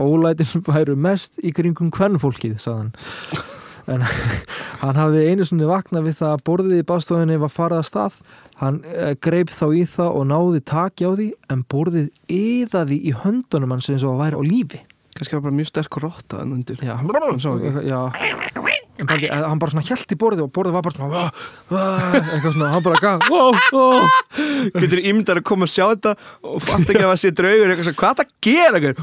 Ólætin 0.00 0.64
væru 0.70 0.96
mest 0.96 1.36
í 1.44 1.52
kringum 1.54 1.92
hvernfólkið, 1.94 2.56
sagðan 2.62 2.94
en 3.92 4.00
hann 4.82 4.96
hafði 4.96 5.26
einu 5.28 5.44
sinni 5.44 5.68
vaknað 5.68 6.08
við 6.08 6.18
það 6.22 6.32
að 6.32 6.44
borðið 6.48 6.80
í 6.80 6.88
bástofunni 6.88 7.36
var 7.42 7.52
farið 7.52 7.82
að 7.82 7.86
stað. 7.90 8.18
Hann 8.62 8.80
uh, 8.88 9.12
greip 9.20 9.52
þá 9.52 9.66
í 9.76 9.84
það 9.92 10.18
og 10.22 10.26
náði 10.32 10.64
taki 10.72 11.06
á 11.06 11.12
því 11.12 11.28
en 11.52 11.68
borðið 11.68 12.10
yðaði 12.32 13.00
í 13.04 13.14
höndunum 13.20 13.76
hans 13.76 13.92
eins 13.92 14.08
og 14.08 14.16
að 14.16 14.24
væri 14.24 14.40
á 14.40 14.42
lífi 14.48 14.84
kannski 15.14 15.36
var 15.38 15.44
bara 15.46 15.54
mjög 15.54 15.70
sterk 15.70 16.00
rotta 16.02 16.42
en 16.42 16.56
undir. 16.58 16.80
Já, 16.82 16.96
Hann 16.98 17.10
ekki. 17.10 17.86
já. 17.88 18.00
En 18.94 19.08
Paldi, 19.10 19.26
að 19.26 19.44
hann 19.50 19.58
bara 19.58 19.72
svona 19.72 19.82
hjælt 19.88 20.12
í 20.14 20.16
borðið 20.18 20.44
og 20.44 20.50
borðið 20.54 20.74
var 20.76 20.84
bara 20.86 20.94
svona 20.94 21.10
"Vá, 21.10 21.24
vá", 21.66 21.86
eitthvað 22.14 22.52
svona, 22.54 22.68
hann 22.70 22.84
bara 22.84 23.00
gaf 23.02 23.24
wow, 23.26 23.56
wow. 23.74 24.04
getur 24.78 25.02
ímyndar 25.02 25.40
að 25.40 25.46
koma 25.50 25.66
að 25.66 25.72
sjá 25.72 25.86
þetta 25.90 26.12
og 26.46 26.62
fatt 26.62 26.86
ekki 26.86 27.02
að 27.02 27.10
það 27.10 27.18
sé 27.24 27.32
draugur 27.34 27.72
eitthvað 27.72 27.88
svona, 27.88 28.00
hvað 28.04 28.20
það 28.20 28.30
gera 28.46 28.78
einhver 28.78 29.02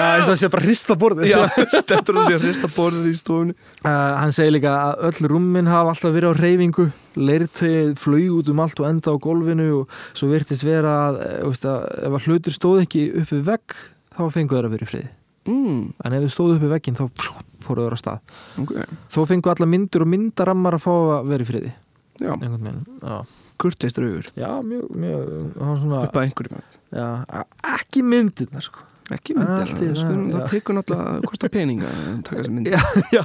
Já, 0.00 0.08
þess 0.16 0.32
að 0.32 0.40
sé 0.40 0.50
bara 0.54 0.64
hrista 0.64 0.96
borðið. 1.04 1.28
Já, 1.28 1.40
stendur 1.76 2.16
hann 2.16 2.30
sér 2.30 2.38
að 2.38 2.46
hrista 2.48 2.72
borðið 2.78 3.10
í 3.10 3.14
stofunni. 3.20 3.56
Uh, 3.84 4.12
hann 4.22 4.32
segir 4.32 4.56
líka 4.56 4.72
að 4.72 5.06
öll 5.10 5.32
rúmin 5.34 5.68
hafa 5.68 5.92
alltaf 5.92 6.16
verið 6.16 6.32
á 6.32 6.40
reyfingu 6.40 6.88
leirtöið 7.14 7.92
flög 8.00 8.38
út 8.40 8.48
um 8.50 8.62
allt 8.64 8.80
og 8.80 8.88
enda 8.88 9.12
á 9.12 9.16
gólfinu 9.22 9.68
og 9.82 9.98
svo 10.16 10.32
virtist 10.32 10.64
vera 10.66 10.94
að, 11.10 11.20
eh, 11.28 11.44
að 11.44 12.08
ef 12.08 12.16
að 12.16 12.24
hlutur 12.26 12.56
stóð 12.56 12.80
ekki 12.88 13.04
upp 13.20 13.30
við 13.36 13.44
vegg 13.52 13.76
þá 14.16 14.24
fengu 14.34 14.56
þeir 14.56 14.68
að 14.68 14.76
vera 14.76 14.86
í 14.86 14.90
friði. 14.92 15.12
Mm, 15.44 15.80
en 16.00 16.16
ef 16.16 16.24
þau 16.24 16.32
stóðu 16.32 16.56
upp 16.56 16.62
við 16.64 16.72
veggin 16.72 16.96
þá 16.96 17.04
pjú, 17.20 17.32
fóru 17.64 17.84
þeir 17.84 17.96
á 17.96 17.98
stað. 18.00 18.36
Ok, 18.62 18.76
þó 19.12 19.18
fengu 19.28 19.52
alla 19.52 19.68
myndur 19.68 20.06
og 20.06 20.12
myndarammar 20.14 20.78
að 20.78 20.86
fá 20.86 20.92
að 20.94 21.32
vera 21.34 21.44
í 21.44 21.50
friði. 21.50 21.72
Já, 22.22 22.30
einhvern 22.30 22.62
veginn 22.62 22.82
já, 23.02 23.14
kurteist 23.58 23.96
draugur 23.98 24.28
já 24.38 24.48
mjög, 24.62 24.90
mjög 25.02 25.30
svona, 25.58 26.02
upp 26.06 26.18
að 26.18 26.26
einhverjum 26.28 26.60
já, 26.94 27.06
ekki 27.74 28.04
myndirnar 28.06 28.62
sko. 28.62 28.84
Ekki 29.12 29.34
í 29.34 29.36
það, 29.36 29.64
sko, 29.68 30.12
það, 30.32 30.44
tekur 30.48 30.76
náttúrulega 30.78 31.16
að 31.18 31.26
kosta 31.28 31.48
peninga 31.52 31.90
að 31.90 32.22
taka 32.24 32.38
þessi 32.38 32.54
myndir. 32.54 32.72
Já, 32.72 32.80
já. 33.18 33.22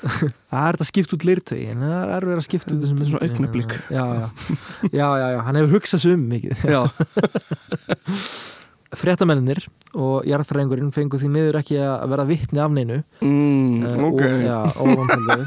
Það 0.00 0.62
er 0.62 0.78
þetta 0.78 0.86
skipt 0.88 1.12
út 1.12 1.26
leirtögi 1.28 1.66
en 1.74 1.82
það 1.84 1.98
er 1.98 2.14
erfið 2.16 2.38
að 2.38 2.46
skipta 2.46 2.72
út 2.72 2.86
þessum 2.86 3.02
myndum. 3.02 3.18
augnablik. 3.26 3.74
já, 3.92 4.04
já. 4.16 4.24
já, 4.94 5.04
já, 5.20 5.26
já, 5.34 5.40
hann 5.44 5.60
hefur 5.60 5.76
hugsað 5.76 6.04
svo 6.06 6.14
um 6.16 6.24
mikið. 6.30 6.64
Já, 6.72 6.80
fréttamennir 8.96 9.62
og 9.94 10.26
jarðfræðingurinn 10.28 10.92
fengu 10.94 11.18
því 11.18 11.30
miður 11.34 11.60
ekki 11.60 11.78
að 11.82 12.08
vera 12.12 12.26
vittni 12.28 12.62
af 12.62 12.72
neinu. 12.74 13.00
Mm, 13.22 13.86
eh, 13.86 14.02
ok. 14.08 14.20
og, 14.24 14.40
já, 14.44 14.58
óvandhaldu 14.82 15.46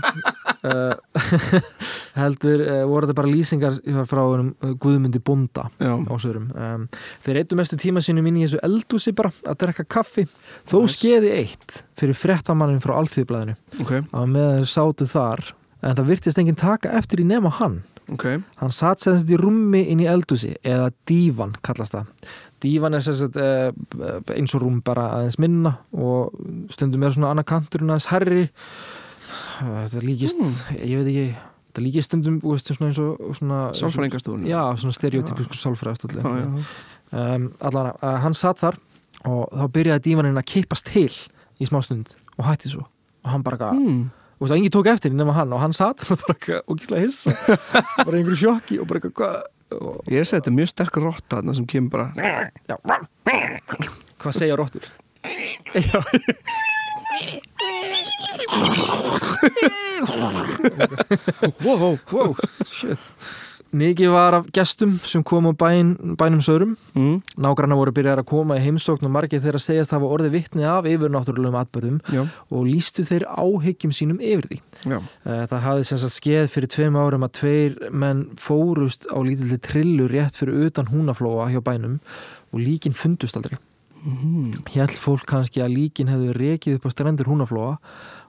heldur 2.24 2.62
uh, 2.64 2.84
voru 2.88 3.08
þetta 3.08 3.18
bara 3.18 3.32
lýsingar 3.32 3.80
frá 4.08 4.22
uh, 4.24 4.46
Guðmundi 4.80 5.20
Bónda 5.20 5.66
já, 5.76 5.92
á 5.92 6.14
sögurum 6.16 6.46
um, 6.56 6.86
þeir 7.26 7.42
eittu 7.42 7.58
mestu 7.60 7.80
tíma 7.82 8.04
sínum 8.04 8.30
inn 8.30 8.40
í 8.40 8.46
þessu 8.46 8.62
eldúsi 8.64 9.12
bara 9.18 9.34
að 9.44 9.60
drekka 9.66 9.84
kaffi 9.98 10.24
þó 10.70 10.78
Nice. 10.78 10.94
skeiði 10.96 11.34
eitt 11.42 11.82
fyrir 12.00 12.16
fréttamannin 12.16 12.80
frá 12.84 12.96
Alþjóðblæðinu 13.02 13.58
ok, 13.84 13.94
að 14.08 14.32
meðan 14.38 14.62
þeir 14.62 14.72
sátu 14.78 15.10
þar 15.12 15.44
en 15.84 15.98
það 15.98 16.14
virtist 16.14 16.40
enginn 16.40 16.60
taka 16.60 16.94
eftir 16.98 17.24
í 17.24 17.28
nema 17.28 17.52
hann. 17.60 17.82
Ok. 18.12 18.26
Hann 18.60 18.74
satt 18.74 19.04
sem 19.04 19.16
sagt 19.18 19.32
í 19.32 19.40
rúmi 19.40 19.84
inn 19.92 20.02
í 20.04 20.08
eldúsi 20.12 20.54
eða 20.64 20.90
dívan 21.08 21.54
kallast 21.64 21.96
það 21.96 22.34
dívan 22.64 22.96
er 22.98 23.04
sagt 23.06 23.38
eh, 23.40 23.72
eins 24.38 24.54
og 24.58 24.64
rúm 24.64 24.80
bara 24.86 25.10
aðeins 25.20 25.40
minna 25.44 25.76
og 25.94 26.34
stundum 26.74 27.04
er 27.04 27.14
svona 27.16 27.34
annað 27.34 27.50
kanturinn 27.52 27.92
aðeins 27.94 28.10
herri 28.14 28.46
þetta 29.60 30.04
líkist 30.04 30.42
ég 30.80 30.98
veit 31.00 31.10
ekki, 31.12 31.28
þetta 31.70 31.84
líkist 31.86 32.10
stundum 32.12 32.40
veist, 32.44 32.72
eins 32.74 33.00
og 33.04 33.36
svona, 33.38 33.60
sálfræðingarstofunni 33.78 34.50
já, 34.52 34.62
svona 34.80 34.96
já, 36.42 36.48
já. 36.48 37.30
um, 37.36 37.48
allan 37.70 37.92
að 38.00 38.18
hann 38.26 38.38
satt 38.38 38.64
þar 38.64 38.80
og 39.30 39.46
þá 39.54 39.64
byrjaði 39.78 40.04
dívaninn 40.10 40.42
að 40.42 40.50
kippast 40.52 40.90
til 40.92 41.08
í 41.62 41.68
smá 41.70 41.80
stund 41.86 42.16
og 42.36 42.48
hætti 42.50 42.72
svo. 42.74 42.82
Og 43.24 43.30
hann 43.32 43.44
bara 43.46 43.56
eitthvað 43.56 43.80
Mm. 43.80 44.10
og 44.42 44.50
það 44.50 44.58
engin 44.58 44.72
tók 44.76 44.88
eftir 44.92 45.14
nema 45.16 45.32
hann 45.38 45.54
og 45.56 45.62
hann 45.62 45.72
satt 45.78 46.02
og 46.12 46.18
bara 46.26 46.34
eitthvað 46.34 46.66
ógíslega 46.74 47.06
hissa. 47.06 47.32
Bara 48.04 48.18
einhverju 48.18 48.40
sjokki 48.42 48.80
og 48.82 48.88
bara 48.90 49.00
og- 49.00 49.46
ég 50.10 50.18
er 50.18 50.24
að 50.24 50.30
segja 50.30 50.40
þetta 50.42 50.52
er 50.52 50.58
mjög 50.60 50.70
sterk 50.74 51.00
rotta 51.04 51.40
þarna 51.40 51.56
sem 51.58 51.70
kemur 51.70 51.92
bara 51.94 52.08
hvað 54.24 54.38
segja 54.40 54.60
róttur 54.60 54.86
já 55.74 56.00
wow, 61.64 61.98
wow, 62.12 62.36
shit 62.66 63.00
Mikið 63.74 64.12
var 64.14 64.36
af 64.38 64.48
gestum 64.54 64.92
sem 65.02 65.24
kom 65.26 65.48
á 65.50 65.54
bæn, 65.58 65.96
bænum 66.20 66.42
sörum 66.46 66.76
mm. 66.94 67.16
Nágranna 67.42 67.74
voru 67.80 67.94
byrjar 67.96 68.20
að 68.22 68.28
koma 68.30 68.60
í 68.60 68.62
heimsókn 68.62 69.08
og 69.08 69.14
margir 69.16 69.42
þeirra 69.42 69.62
segjast 69.64 69.96
hafa 69.96 70.06
orðið 70.14 70.36
vittni 70.36 70.68
af 70.70 70.86
yfir 70.86 71.10
náttúrulegum 71.10 71.58
atbyrðum 71.58 71.98
já, 72.14 72.22
og 72.54 72.68
lístu 72.70 73.02
þeir 73.08 73.26
áhyggjum 73.34 73.96
sínum 73.98 74.22
yfir 74.22 74.46
því. 74.52 74.60
já, 74.86 75.00
Eh, 75.26 75.44
Það 75.50 75.64
hafði 75.66 75.84
sem 75.90 75.98
sagt 76.04 76.14
skeið 76.20 76.48
fyrir 76.54 76.70
tveim 76.76 76.96
árum 77.02 77.26
að 77.26 77.34
tveir 77.40 77.92
menn 77.92 78.24
fórust 78.38 79.10
á 79.10 79.18
lítilli 79.26 79.58
trillu 79.58 80.08
rétt 80.08 80.38
fyrir 80.38 80.68
utan 80.70 80.86
húnaflóa 80.94 81.50
hjá 81.50 81.62
bænum 81.66 82.00
og 82.54 82.60
líkin 82.60 82.94
fundust 82.94 83.36
aldrei. 83.38 83.58
mm. 84.06 84.54
Hjælt 84.70 85.00
fólk 85.02 85.26
kannski 85.26 85.62
að 85.66 85.74
líkin 85.80 86.10
hefðu 86.14 86.34
rekið 86.38 86.76
upp 86.78 86.86
á 86.86 86.94
strendur 86.94 87.26
húnaflóa 87.26 87.78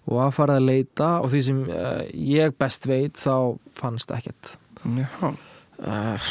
og 0.08 0.18
að 0.20 0.34
farið 0.36 0.56
að 0.56 0.68
leita 0.68 1.08
og 1.20 1.30
því 1.32 1.40
sem 1.42 1.62
uh, 1.68 2.02
ég 2.14 2.52
best 2.58 2.86
veit 2.86 3.16
þá 3.16 3.58
fannst 3.72 4.10
ekkert. 4.10 4.58
Já. 4.84 5.30
Uh, 5.74 6.26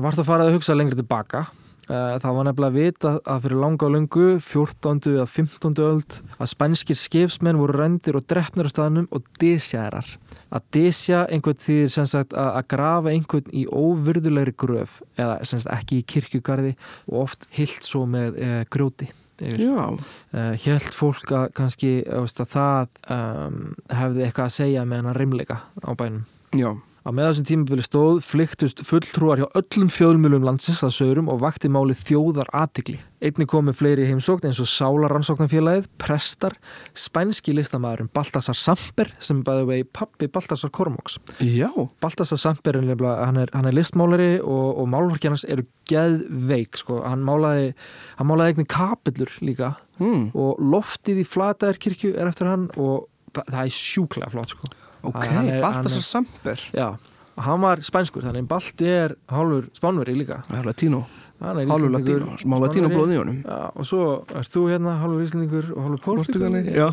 Vart 0.00 0.20
að 0.20 0.28
farið 0.28 0.48
að 0.48 0.54
hugsa 0.56 0.74
lengri 0.76 0.96
tilbaka 0.96 1.42
uh, 1.90 2.16
Það 2.22 2.36
var 2.36 2.46
nefnilega 2.48 2.70
að 2.70 2.78
vita 2.78 3.12
að 3.28 3.42
fyrir 3.44 3.60
langa 3.60 3.86
og 3.86 3.92
löngu 3.92 4.26
14. 4.40 5.02
eða 5.10 5.26
15. 5.28 5.74
öld 5.84 6.16
að 6.38 6.50
spænskir 6.54 6.96
skipsmenn 6.96 7.60
voru 7.60 7.76
rendir 7.76 8.16
og 8.16 8.24
drefnir 8.30 8.70
á 8.70 8.72
staðnum 8.72 9.10
og 9.12 9.28
desjaðar 9.42 10.08
að 10.50 10.66
desja 10.74 11.26
einhvern 11.28 11.60
því 11.60 11.78
sem 11.92 12.08
sagt 12.08 12.32
að, 12.32 12.62
grafa 12.72 13.12
einhvern 13.12 13.52
í 13.52 13.66
óvirðulegri 13.68 14.56
gröf 14.58 14.98
eða 15.20 15.38
sem 15.44 15.60
sagt 15.60 15.76
ekki 15.76 16.00
í 16.00 16.06
kirkjugarði 16.14 16.74
og 17.10 17.24
oft 17.26 17.50
hilt 17.54 17.86
svo 17.86 18.06
með 18.10 18.40
uh, 18.40 18.60
grjóti. 18.72 19.12
Uh, 19.40 20.52
Hjælt 20.60 20.92
fólk 20.92 21.30
að 21.32 21.46
kannski 21.56 21.94
að 22.12 22.42
það 22.50 22.90
um, 23.08 23.62
hefði 23.88 24.26
eitthvað 24.26 24.50
að 24.50 24.56
segja 24.58 24.84
með 24.84 25.00
hennar 25.00 25.20
rimleika 25.20 25.62
á 25.80 25.90
bænum 25.96 26.26
já. 26.52 26.74
Á 27.00 27.08
með 27.16 27.30
þessum 27.30 27.46
tímabili 27.48 27.82
stóð 27.86 28.18
flyktust 28.26 28.82
fulltrúar 28.84 29.40
hjá 29.40 29.46
öllum 29.56 29.88
þjóðmjölum 29.88 30.44
landsins 30.44 30.82
að 30.84 30.92
sögurum 30.98 31.30
og 31.32 31.38
vakti 31.40 31.70
máli 31.72 31.94
þjóðar 31.96 32.50
aðtigli. 32.52 32.98
Einni 33.24 33.46
komi 33.48 33.72
fleiri 33.76 34.04
heimsókn 34.08 34.48
eins 34.50 34.60
og 34.60 34.68
Sálarannsóknarfélagið, 34.68 35.88
prestar, 36.00 36.54
spænski 36.96 37.54
listamæðurinn 37.56 38.10
Baltasar 38.16 38.56
Samper 38.56 39.10
sem 39.20 39.40
bæði 39.44 39.66
vegi 39.70 39.86
pappi 39.96 40.28
Baltasar 40.32 40.70
Kormoks. 40.76 41.18
já. 41.40 41.68
Baltasar 42.00 42.38
Samper 42.40 42.76
er 42.76 42.84
nefnilega, 42.84 43.26
hann 43.26 43.36
er, 43.44 43.52
hann 43.56 43.68
er 43.68 43.76
listmálari 43.76 44.30
og, 44.40 44.80
og 44.80 44.88
málverkið 44.92 45.34
hans 45.34 45.44
eru 45.48 45.64
geðveik, 45.90 46.76
sko. 46.80 47.00
Hann 47.04 47.24
málaði, 47.26 47.72
hann 48.20 48.28
málaði 48.30 48.54
eignin 48.56 48.70
kapillur 48.70 49.32
líka 49.40 49.76
Mm. 50.00 50.30
og 50.32 50.56
loftið 50.64 51.18
í 51.20 51.24
Flataðarkirkju 51.28 52.14
er 52.16 52.30
eftir 52.30 52.48
hann 52.48 52.70
og 52.80 53.02
það 53.36 53.66
er 53.66 53.74
sjúklega 53.76 54.30
flott, 54.32 54.54
sko. 54.54 54.70
Ok, 55.02 55.24
Baltasar 55.62 55.98
er- 56.02 56.08
Samper. 56.10 56.60
Já, 56.74 56.88
og 57.36 57.42
hann 57.46 57.60
var 57.64 57.82
spænskur 57.84 58.22
þannig 58.26 58.48
Balti 58.50 58.86
er 58.90 59.16
hálfur 59.32 59.68
spánveri 59.76 60.14
líka. 60.18 60.42
Er 60.52 60.64
latínó, 60.66 61.04
Hann 61.40 61.58
er 61.62 61.66
hálfur 61.70 61.90
latínó 61.94 62.34
smá 62.42 62.58
latínó 62.60 62.88
blóði 62.92 63.16
í 63.16 63.20
honum. 63.22 63.38
Já, 63.44 63.70
og 63.74 63.84
svo 63.88 64.02
erst 64.36 64.56
þú 64.56 64.66
hérna 64.72 64.98
hálfur 65.00 65.24
íslendingur 65.24 65.70
og 65.76 65.80
hálfur 65.86 66.20
já. 66.68 66.88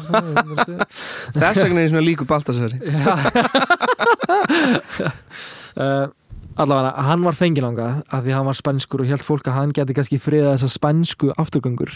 þess 1.37 1.63
vegna 1.63 1.81
er 1.81 1.87
ég 1.87 1.91
svona 1.91 2.05
líku 2.05 2.25
Baltasari. 2.29 2.79
Uh, 5.77 6.07
Allavega, 6.57 6.89
hann 7.05 7.21
var 7.21 7.35
fengilangað 7.37 7.99
af 8.09 8.23
því 8.25 8.31
að 8.31 8.37
hann 8.39 8.47
var 8.49 8.57
spænskur 8.57 9.03
og 9.03 9.09
held 9.11 9.21
fólk 9.21 9.45
að 9.45 9.57
hann 9.59 9.73
geti 9.77 9.93
kannski 9.93 10.17
friða 10.17 10.55
þessa 10.55 10.69
spænsku 10.73 11.29
afturgöngur. 11.37 11.91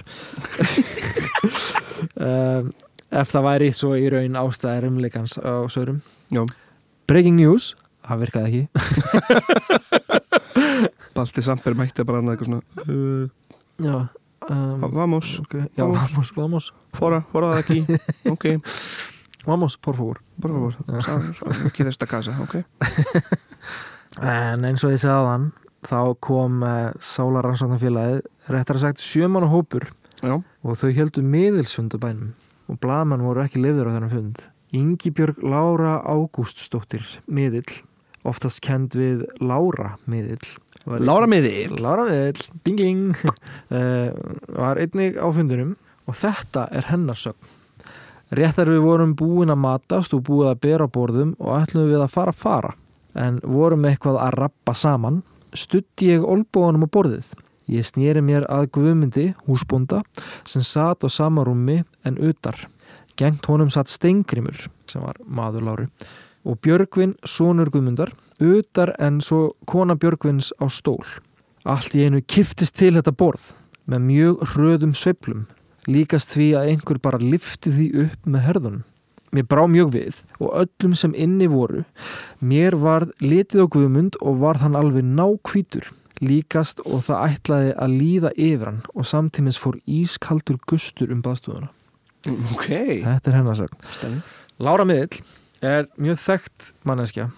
Uh, 2.21 2.69
Ef 3.11 3.33
það 3.33 3.45
væri 3.47 3.69
svo 3.75 3.91
í 3.99 4.07
raun 4.11 4.39
ástæðir 4.39 4.87
umleikans 4.87 5.35
á 5.43 5.67
sögurum 5.67 5.99
já, 6.31 6.45
Breaking 7.11 7.35
news, 7.35 7.73
það 8.07 8.21
virkaði 8.23 8.47
ekki. 8.47 8.63
Balti 11.15 11.43
Samper 11.43 11.75
mætti 11.75 12.05
bara 12.07 12.21
annað 12.21 12.37
eitthvað 12.37 12.49
svona 12.49 12.63
uh, 12.87 13.25
Já 13.83 13.95
um, 14.47 14.85
vamos, 14.95 15.33
okay. 15.43 15.67
Já, 15.75 15.83
vamos, 15.83 16.31
vamos 16.37 16.71
fóra, 16.95 17.23
fóra 17.33 17.51
það 17.55 17.63
ekki. 17.65 17.99
Ok, 18.33 18.47
Vamos, 19.45 19.75
por 19.77 19.95
favor. 19.97 20.19
Por 20.37 20.51
favor, 20.53 20.75
ekki 21.65 21.85
þesta 21.87 22.07
kassa, 22.09 22.35
ok. 22.43 22.61
En 24.21 24.65
eins 24.67 24.83
og 24.83 24.91
ég 24.91 24.99
segði 24.99 25.15
aðan 25.15 25.45
þá 25.87 25.99
kom 26.19 26.63
uh, 26.67 26.91
Sálarannsóknarfélagið 26.99 28.51
réttar 28.51 28.77
að 28.77 28.83
sagt 28.83 29.01
sjöman 29.01 29.45
og 29.47 29.53
hópur 29.55 29.85
Já, 30.19 30.35
og 30.35 30.75
þau 30.77 30.89
heldur 30.97 31.23
miðilsfund 31.25 31.95
á 31.95 31.99
bænum 32.03 32.33
og 32.71 32.79
blaðmann 32.81 33.23
voru 33.25 33.43
ekki 33.43 33.61
lifður 33.61 33.91
á 33.91 33.93
þennan 33.97 34.13
fund. 34.13 34.43
Ingibjörg 34.71 35.41
Lára 35.43 35.97
Ágústsdóttir 36.07 37.03
miðill, 37.27 37.67
oftast 38.23 38.61
kend 38.63 38.95
við 38.95 39.25
Lára 39.43 39.97
miðill. 40.07 40.55
Lára 40.87 41.27
miðill. 41.29 41.75
Lára 41.83 42.07
miðill, 42.07 42.45
ding 42.63 42.79
ding. 42.79 43.25
Uh, 43.67 44.15
var 44.63 44.79
einnig 44.79 45.19
á 45.19 45.27
fundunum 45.35 45.75
og 46.07 46.15
þetta 46.17 46.69
er 46.71 46.87
hennar 46.93 47.19
sögn. 47.19 47.57
Réttar 48.31 48.71
við 48.71 48.85
vorum 48.85 49.11
búin 49.19 49.51
að 49.51 49.59
matast 49.59 50.13
og 50.15 50.23
búið 50.29 50.53
að 50.53 50.61
bera 50.63 50.87
borðum 50.87 51.35
og 51.43 51.57
ætlum 51.57 51.89
við 51.91 51.99
að 51.99 52.13
fara 52.13 52.31
fara 52.31 52.71
en 53.19 53.41
vorum 53.43 53.83
eitthvað 53.89 54.21
að 54.23 54.37
rappa 54.39 54.75
saman 54.77 55.19
stutti 55.51 56.13
ég 56.13 56.23
olbóðanum 56.23 56.87
á 56.87 56.93
borðið 56.95 57.33
Ég 57.71 57.85
snýri 57.87 58.19
mér 58.19 58.43
að 58.51 58.65
Guðmundi, 58.75 59.29
húsbónda, 59.47 60.01
sem 60.43 60.63
satt 60.65 61.05
á 61.05 61.09
sama 61.09 61.45
rúmi 61.47 61.85
en 62.03 62.17
utar. 62.19 62.65
Gengt 63.15 63.47
honum 63.47 63.69
satt 63.71 63.87
Steingrimur, 63.87 64.65
sem 64.91 64.99
var 64.99 65.15
maður 65.23 65.63
Láru, 65.69 65.85
og 66.43 66.59
Björgvin, 66.59 67.15
sonur 67.23 67.71
Guðmundar, 67.71 68.11
utar 68.43 68.91
en 68.99 69.21
svo 69.23 69.53
kona 69.69 69.95
Björgvins 69.95 70.51
á 70.59 70.67
stól. 70.67 71.05
Allt 71.63 71.95
í 71.95 72.03
einu 72.03 72.19
kiftist 72.19 72.75
til 72.75 72.97
þetta 72.97 73.15
borð, 73.15 73.53
með 73.87 74.03
mjög 74.09 74.43
hröðum 74.51 74.91
sveiflum, 74.97 75.47
líkast 75.87 76.35
því 76.35 76.49
að 76.57 76.73
einhver 76.73 76.99
bara 76.99 77.23
lifti 77.23 77.71
því 77.71 77.87
upp 78.03 78.27
með 78.27 78.45
herðunum. 78.49 78.83
Mér 79.31 79.47
brá 79.47 79.63
mjög 79.63 79.93
við 79.95 80.19
og 80.43 80.51
öllum 80.65 80.99
sem 80.99 81.15
inni 81.15 81.47
voru, 81.47 81.85
mér 82.43 82.75
varð 82.75 83.15
litið 83.23 83.63
á 83.63 83.67
Guðmund 83.71 84.19
og 84.19 84.41
varð 84.43 84.65
hann 84.65 84.75
alveg 84.75 85.07
nákvítur 85.07 85.87
líkast 86.21 86.81
og 86.85 87.01
það 87.07 87.23
ætlaði 87.35 87.71
að 87.81 87.95
líða 87.99 88.31
yfir 88.37 88.65
hann 88.69 88.81
og 88.93 89.07
samtímis 89.09 89.57
fór 89.61 89.77
ískaldur 89.89 90.59
gustur 90.69 91.11
um 91.13 91.21
baðstúðuna. 91.25 91.69
Ok, 92.53 92.67
Þetta 93.01 93.31
er 93.31 93.37
hennar 93.39 93.57
sögn. 93.57 93.77
stemmi 93.97 94.19
Lára 94.61 94.85
Miðl 94.85 95.21
er 95.65 95.87
mjög 95.97 96.19
þekkt 96.21 96.67
manneskja. 96.85 97.29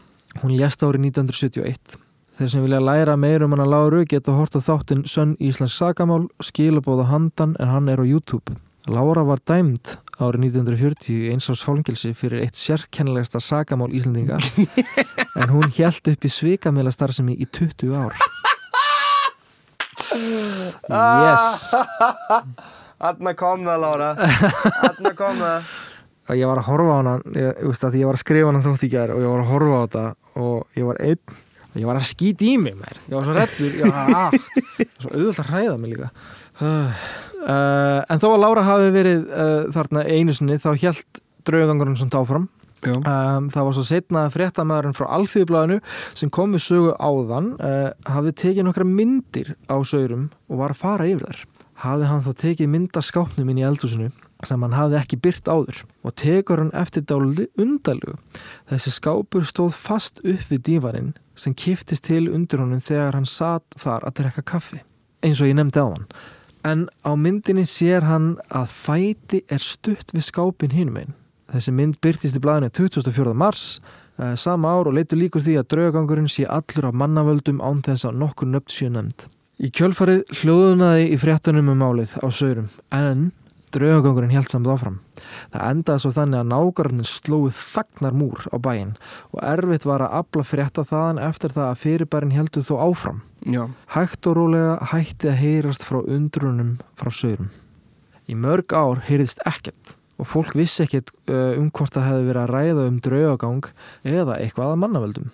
Hún 0.42 0.58
lést 0.60 0.84
árið 0.84 1.06
1971. 1.08 1.96
Þeir 2.34 2.50
sem 2.50 2.64
vilja 2.66 2.82
læra 2.82 3.14
meir 3.20 3.44
um 3.46 3.54
hana 3.54 3.64
Láru 3.70 4.02
geta 4.10 4.34
hort 4.36 4.56
á 4.58 4.62
þáttinn 4.66 5.06
Sönn 5.08 5.36
Íslands 5.40 5.76
sagamál, 5.78 6.26
skilabóða 6.42 7.06
handan 7.12 7.54
en 7.62 7.70
hann 7.72 7.88
er 7.94 8.02
á 8.02 8.06
YouTube. 8.08 8.56
Lára 8.90 9.24
var 9.24 9.40
dæmd 9.48 9.94
árið 10.20 10.50
1940 10.50 11.14
í 11.14 11.30
eins 11.32 11.48
ás 11.54 11.62
fálngilsi 11.64 12.12
fyrir 12.18 12.42
eitt 12.44 12.58
sérkennilegasta 12.60 13.40
sagamál 13.40 13.94
Íslandinga 13.96 14.40
en 15.40 15.54
hún 15.54 15.70
hjælt 15.72 16.10
upp 16.12 16.26
í 16.28 16.32
svikamila 16.34 16.92
starfsemi 16.92 17.38
í 17.40 17.48
20 17.48 17.94
ár. 17.96 18.18
Yes! 20.14 21.74
Þarna 23.04 23.34
kom 23.36 23.66
það, 23.68 23.82
Lára. 23.84 24.12
Þarna 24.18 25.12
kom 25.18 25.42
það. 25.42 25.72
Að 26.24 26.40
ég 26.40 26.48
var 26.48 26.62
að 26.62 26.68
horfa 26.70 26.94
á 26.94 26.98
hana 27.02 27.16
ég, 27.36 27.64
því 27.84 28.00
ég 28.00 28.08
var 28.08 28.16
að 28.16 28.22
skrifa 28.22 28.52
hana 28.52 28.62
þátt 28.64 28.86
í 28.88 28.92
gær 28.94 29.12
og 29.12 29.24
ég 29.26 29.34
var 29.34 29.42
að 29.44 29.50
horfa 29.52 29.74
á 29.76 29.84
þetta 29.84 30.04
og 30.40 30.78
ég 30.80 30.88
var 30.88 31.02
einn 31.04 31.42
og 31.74 31.82
ég 31.82 31.90
var 31.90 32.00
að 32.00 32.08
skýta 32.08 32.48
í 32.48 32.54
mig 32.62 32.78
mér. 32.80 33.02
ég 33.10 33.16
var 33.18 33.28
svo 33.28 33.36
reddur 33.36 33.76
ég 33.82 33.92
var 33.92 34.16
að, 34.22 34.38
svo 35.02 35.12
auðvöld 35.12 35.42
að 35.42 35.50
hræða 35.50 35.76
mig 35.82 35.94
líka. 35.96 36.10
Uh, 36.64 37.04
en 38.08 38.22
þó 38.22 38.28
að 38.30 38.42
Lára 38.46 38.66
hafi 38.70 38.92
verið 38.94 39.26
uh, 39.28 39.66
þarna 39.76 40.06
einu 40.08 40.36
sinni 40.38 40.60
þá 40.62 40.70
hjælt 40.80 41.24
draugangurinn 41.44 42.00
svona 42.00 42.22
áfram. 42.22 42.48
Já, 42.48 42.63
um, 42.92 43.50
það 43.54 43.68
var 43.68 43.78
svo 43.78 43.86
setna 43.88 44.26
fréttamaðurinn 44.34 44.98
frá 44.98 45.08
Alþýðublaðinu 45.18 45.80
sem 46.14 46.32
kom 46.34 46.56
við 46.56 46.66
sögu 46.68 46.94
áðan 47.00 47.54
uh, 47.58 47.90
hafði 48.10 48.36
tekið 48.44 48.68
nokkra 48.68 48.88
myndir 48.88 49.56
á 49.72 49.78
saurum 49.82 50.30
og 50.50 50.64
var 50.64 50.76
að 50.76 50.84
fara 50.84 51.10
yfir 51.10 51.30
þær 51.30 51.44
hafði 51.84 52.10
hann 52.10 52.24
þá 52.24 52.32
tekið 52.40 52.72
myndaskápnum 52.74 53.50
inn 53.52 53.60
í 53.60 53.66
eldhúsinu 53.68 54.12
sem 54.48 54.64
hann 54.66 54.76
hafði 54.76 55.00
ekki 55.00 55.20
byrt 55.24 55.50
áður 55.50 55.82
og 56.04 56.16
tekur 56.20 56.62
hann 56.62 56.74
eftir 56.76 57.06
dáli 57.08 57.48
undalugu. 57.60 58.18
Þessi 58.72 58.94
skápur 58.98 59.48
stóð 59.48 59.76
fast 59.78 60.20
upp 60.24 60.46
við 60.52 60.64
dívarinn 60.70 61.12
sem 61.40 61.56
kiftist 61.56 62.08
til 62.10 62.28
undir 62.32 62.64
honum 62.64 62.84
þegar 62.84 63.18
hann 63.18 63.30
satt 63.30 63.66
þar 63.80 64.08
að 64.08 64.20
drekka 64.20 64.46
kaffi, 64.54 64.84
eins 65.24 65.42
og 65.42 65.50
ég 65.50 65.58
nefndi 65.60 65.84
á 65.84 65.88
hann. 65.88 66.08
En 66.64 66.86
á 67.04 67.12
myndinni 67.20 67.66
sér 67.68 68.08
hann 68.08 68.36
að 68.52 68.72
fæti 68.72 69.44
er 69.52 69.64
stutt 69.64 70.14
við 70.16 70.28
skápin 70.30 70.76
hinum 70.76 71.02
einn. 71.02 71.16
Þessi 71.54 71.74
mynd 71.76 72.00
byrtist 72.02 72.38
í 72.38 72.42
blaðinu 72.42 72.72
24. 72.74 73.36
mars 73.38 73.64
eh, 74.18 74.34
sama 74.40 74.72
ár 74.74 74.90
og 74.90 74.98
leitur 74.98 75.20
líkur 75.22 75.44
því 75.46 75.60
að 75.62 75.70
draugangurinn 75.76 76.32
sé 76.32 76.48
allur 76.50 76.90
af 76.90 76.98
mannavöldum 76.98 77.62
án 77.62 77.84
þess 77.86 78.08
að 78.10 78.20
nokkur 78.24 78.50
nöpt 78.50 78.74
sé 78.74 78.90
nefnd. 78.90 79.28
Í 79.62 79.70
kjölfarið 79.70 80.24
hljóðunaði 80.42 81.06
í 81.14 81.22
fréttunum 81.22 81.70
um 81.70 81.84
málið 81.84 82.18
á 82.26 82.28
saurum 82.34 82.72
en 82.90 83.30
draugangurinn 83.74 84.34
held 84.34 84.50
samt 84.50 84.70
áfram. 84.70 84.98
Það 85.54 85.68
endaði 85.70 86.02
svo 86.04 86.12
þannig 86.18 86.42
að 86.42 86.50
nágarnir 86.50 87.10
slóið 87.10 87.62
þagnar 87.62 88.18
múr 88.18 88.44
á 88.50 88.58
bæinn 88.58 88.94
og 89.30 89.40
erfitt 89.54 89.88
var 89.90 90.06
að 90.06 90.18
afla 90.24 90.46
frétta 90.50 90.86
þaðan 90.90 91.22
eftir 91.30 91.54
það 91.54 91.70
að 91.70 91.82
fyrirbærin 91.86 92.36
heldur 92.36 92.66
þó 92.66 92.76
áfram. 92.90 93.22
já, 93.46 93.70
Hægt 93.94 94.28
og 94.28 94.38
rólega 94.42 94.78
hætti 94.94 95.30
að 95.30 95.42
heyrast 95.42 95.86
frá 95.86 96.02
undrunum 96.02 96.80
frá 96.98 97.14
saurum. 97.14 97.50
Í 98.26 98.34
mörg 98.34 98.74
ár 98.74 99.06
heyrðist 99.06 99.42
ekkert 99.46 99.98
og 100.24 100.30
fólk 100.30 100.56
vissi 100.56 100.86
ekkert 100.86 101.12
uh, 101.28 101.60
um 101.60 101.68
hvort 101.68 101.98
það 101.98 102.08
hefði 102.10 102.30
verið 102.30 102.44
að 102.44 102.54
ræða 102.56 102.86
um 102.88 103.02
draugagang 103.04 103.68
eða 104.08 104.40
eitthvað 104.40 104.72
að 104.72 104.80
mannavöldum. 104.86 105.34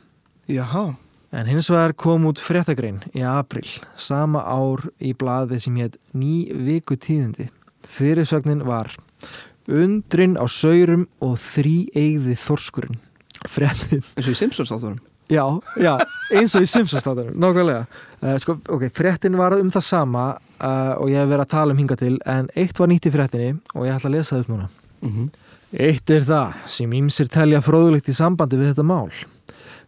jaha 0.50 0.90
En 1.30 1.46
hins 1.46 1.68
vegar 1.70 1.94
kom 1.94 2.24
út 2.26 2.40
fréttagrein 2.42 3.04
í 3.14 3.22
april, 3.22 3.68
sama 3.94 4.42
ár 4.50 4.88
í 4.98 5.12
blaði 5.14 5.60
sem 5.62 5.76
hétt 5.78 6.00
Ný 6.18 6.50
viku 6.66 6.98
tíðindi. 6.98 7.52
Fyrirsögnin 7.86 8.66
var 8.66 8.90
Undrin 9.70 10.34
á 10.42 10.50
saurum 10.50 11.06
og 11.22 11.38
þrýeigði 11.38 12.34
þorskurinn. 12.34 12.98
Fréttin 13.46 14.02
eins 14.18 14.26
og 14.26 14.34
í 14.34 14.40
Simpsons 14.42 14.74
þáttunum 14.74 14.98
Já, 15.30 15.44
já, 15.78 15.92
eins 16.34 16.56
og 16.58 16.64
í 16.66 16.68
Simpsons-státunum, 16.70 17.36
nákvæmlega. 17.38 17.84
Uh, 18.18 18.36
sko, 18.42 18.56
ok, 18.66 18.88
fréttin 18.94 19.38
var 19.38 19.54
um 19.60 19.70
það 19.70 19.86
sama 19.86 20.24
uh, 20.34 20.96
og 20.98 21.12
ég 21.12 21.22
hef 21.22 21.30
verið 21.30 21.44
að 21.44 21.52
tala 21.52 21.76
um 21.76 21.82
hinga 21.84 21.98
til, 22.00 22.16
en 22.26 22.50
eitt 22.58 22.82
var 22.82 22.90
nýtt 22.90 23.06
í 23.06 23.14
fréttinni 23.14 23.52
og 23.76 23.86
ég 23.86 23.94
ætla 23.94 24.10
að 24.10 24.16
lesa 24.18 24.36
það 24.36 24.42
upp 24.46 24.52
núna. 24.56 24.70
mm 25.06 25.30
Eitt 25.70 26.10
er 26.10 26.24
það 26.26 26.54
sem 26.66 26.94
ímsir 26.98 27.28
telja 27.30 27.60
fróðulegt 27.62 28.08
í 28.10 28.14
sambandi 28.18 28.58
við 28.58 28.72
þetta 28.72 28.86
mál. 28.90 29.12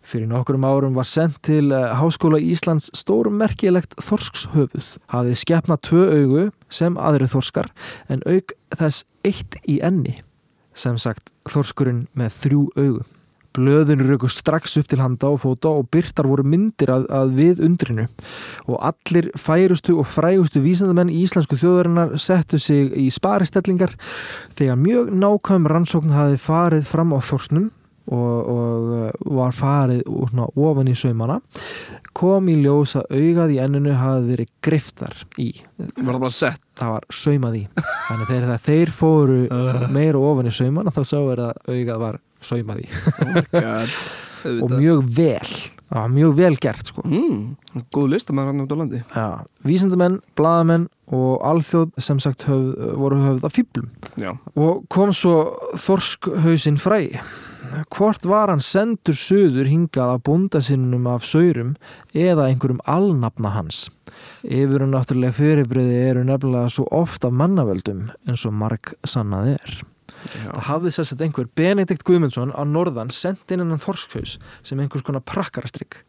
Fyrir 0.06 0.28
nokkrum 0.30 0.66
árum 0.66 0.94
var 0.94 1.08
sendt 1.10 1.40
til 1.48 1.72
uh, 1.74 1.96
Háskóla 1.98 2.38
Íslands 2.38 2.92
stórmerkilegt 2.94 3.96
þorskshöfuð. 3.98 4.92
Hafið 5.10 5.40
skepna 5.42 5.80
tvö 5.82 6.04
augu 6.20 6.44
sem 6.70 7.00
aðri 7.02 7.30
þorskar 7.32 7.72
en 8.14 8.22
auk 8.30 8.54
þess 8.78 9.08
eitt 9.26 9.58
í 9.66 9.80
enni. 9.82 10.20
Sem 10.78 11.02
sagt 11.02 11.34
þorskurinn 11.50 12.06
með 12.14 12.38
þrjú 12.44 12.62
augu. 12.78 13.02
Blöðun 13.58 14.06
röku 14.08 14.30
strax 14.32 14.78
upp 14.80 14.88
til 14.88 15.02
handa 15.02 15.28
og 15.34 15.42
fóta 15.44 15.74
og 15.76 15.90
byrtar 15.92 16.30
voru 16.30 16.46
myndir 16.48 16.92
að, 16.94 17.10
að 17.12 17.34
við 17.36 17.62
undrinu. 17.68 18.08
Og 18.72 18.80
allir 18.92 19.28
færustu 19.36 19.98
og 20.00 20.08
frægustu 20.08 20.64
vísendamenn 20.64 21.12
í 21.12 21.20
íslensku 21.26 21.60
þjóðarinnar 21.60 22.16
settu 22.22 22.62
sig 22.62 22.96
í 22.96 23.10
sparistellingar 23.12 23.98
þegar 24.56 24.80
mjög 24.80 25.12
nákvæm 25.20 25.68
rannsókn 25.68 26.16
hafi 26.16 26.40
farið 26.40 26.88
fram 26.88 27.12
á 27.12 27.20
þorsnum 27.20 27.70
og, 28.12 28.52
og 28.52 28.92
uh, 28.98 29.10
var 29.40 29.56
farið 29.56 30.04
svona 30.06 30.48
ofan 30.60 30.92
í 30.92 30.96
saumana 31.00 31.40
kom 32.18 32.50
í 32.52 32.58
ljós 32.60 32.96
að 33.00 33.14
augað 33.18 33.54
í 33.56 33.60
enninu 33.64 33.96
hafi 33.98 34.26
verið 34.34 34.50
greiftar 34.64 35.16
í. 35.40 35.50
Var 35.80 36.14
það 36.14 36.24
bara 36.26 36.34
sett? 36.36 36.64
Það 36.80 36.94
var 36.96 37.06
saumað 37.22 37.60
í. 37.62 37.62
Þannig 38.08 38.32
þegar 38.32 38.48
það 38.52 38.66
þeir 38.68 38.94
fóru 38.96 39.38
meira 39.98 40.24
ofan 40.32 40.52
í 40.52 40.56
saumana 40.56 40.94
þá 40.96 41.04
sá 41.08 41.20
er 41.22 41.44
að 41.50 41.76
augað 41.76 42.02
var 42.06 42.18
saumað 42.52 42.82
í. 42.84 42.90
God, 43.54 43.94
og 44.66 44.76
mjög 44.76 45.06
vel. 45.16 45.54
Það 45.92 46.00
var 46.00 46.12
mjög 46.16 46.34
vel 46.38 46.54
gert 46.64 46.88
sko. 46.88 47.04
Mm, 47.04 47.40
Góð 47.92 48.12
listamæður 48.14 48.52
hann 48.52 48.64
út 48.64 48.72
á 48.72 48.78
landi. 48.80 49.02
Já, 49.12 49.26
vísindamenn, 49.68 50.20
blaðamenn 50.40 50.88
og 51.12 51.42
alþjóð 51.48 51.98
sem 52.00 52.20
sagt 52.24 52.46
höf, 52.48 52.70
voru 52.96 53.20
höfð 53.20 53.48
af 53.48 53.56
fýblum 53.58 53.90
og 54.56 54.86
kom 54.92 55.12
svo 55.16 55.34
þorskhausinn 55.76 56.80
fræ 56.80 57.02
hvort 57.96 58.26
var 58.28 58.52
hann 58.52 58.62
sendur 58.64 59.16
söður 59.18 59.70
hingað 59.70 60.16
af 60.16 60.24
bóndasinnum 60.28 61.06
af 61.12 61.24
saurum 61.28 61.76
eða 62.14 62.50
einhverjum 62.50 62.82
alnafna 62.90 63.54
hans 63.56 63.86
yfir 64.44 64.84
og 64.86 64.92
náttúrulega 64.92 65.38
fyrirbriði 65.38 66.02
eru 66.10 66.24
nefnilega 66.28 66.70
svo 66.74 66.88
oft 66.92 67.24
af 67.28 67.32
mannavöldum 67.34 68.10
eins 68.28 68.44
og 68.50 68.54
marg 68.60 68.92
sannað 69.08 69.54
er 69.56 69.76
já. 69.78 70.50
það 70.52 70.66
hafði 70.68 70.92
sérst 70.98 71.16
að 71.16 71.24
einhver 71.28 71.48
Benedikt 71.58 72.04
Guðmundsson 72.08 72.52
á 72.54 72.62
norðan 72.68 73.14
sendt 73.16 73.54
inn 73.56 73.64
hennan 73.64 73.82
þorskhaus 73.82 74.36
sem 74.62 74.80
einhvers 74.84 75.06
konar 75.08 75.24
prakkarastrygg. 75.26 76.02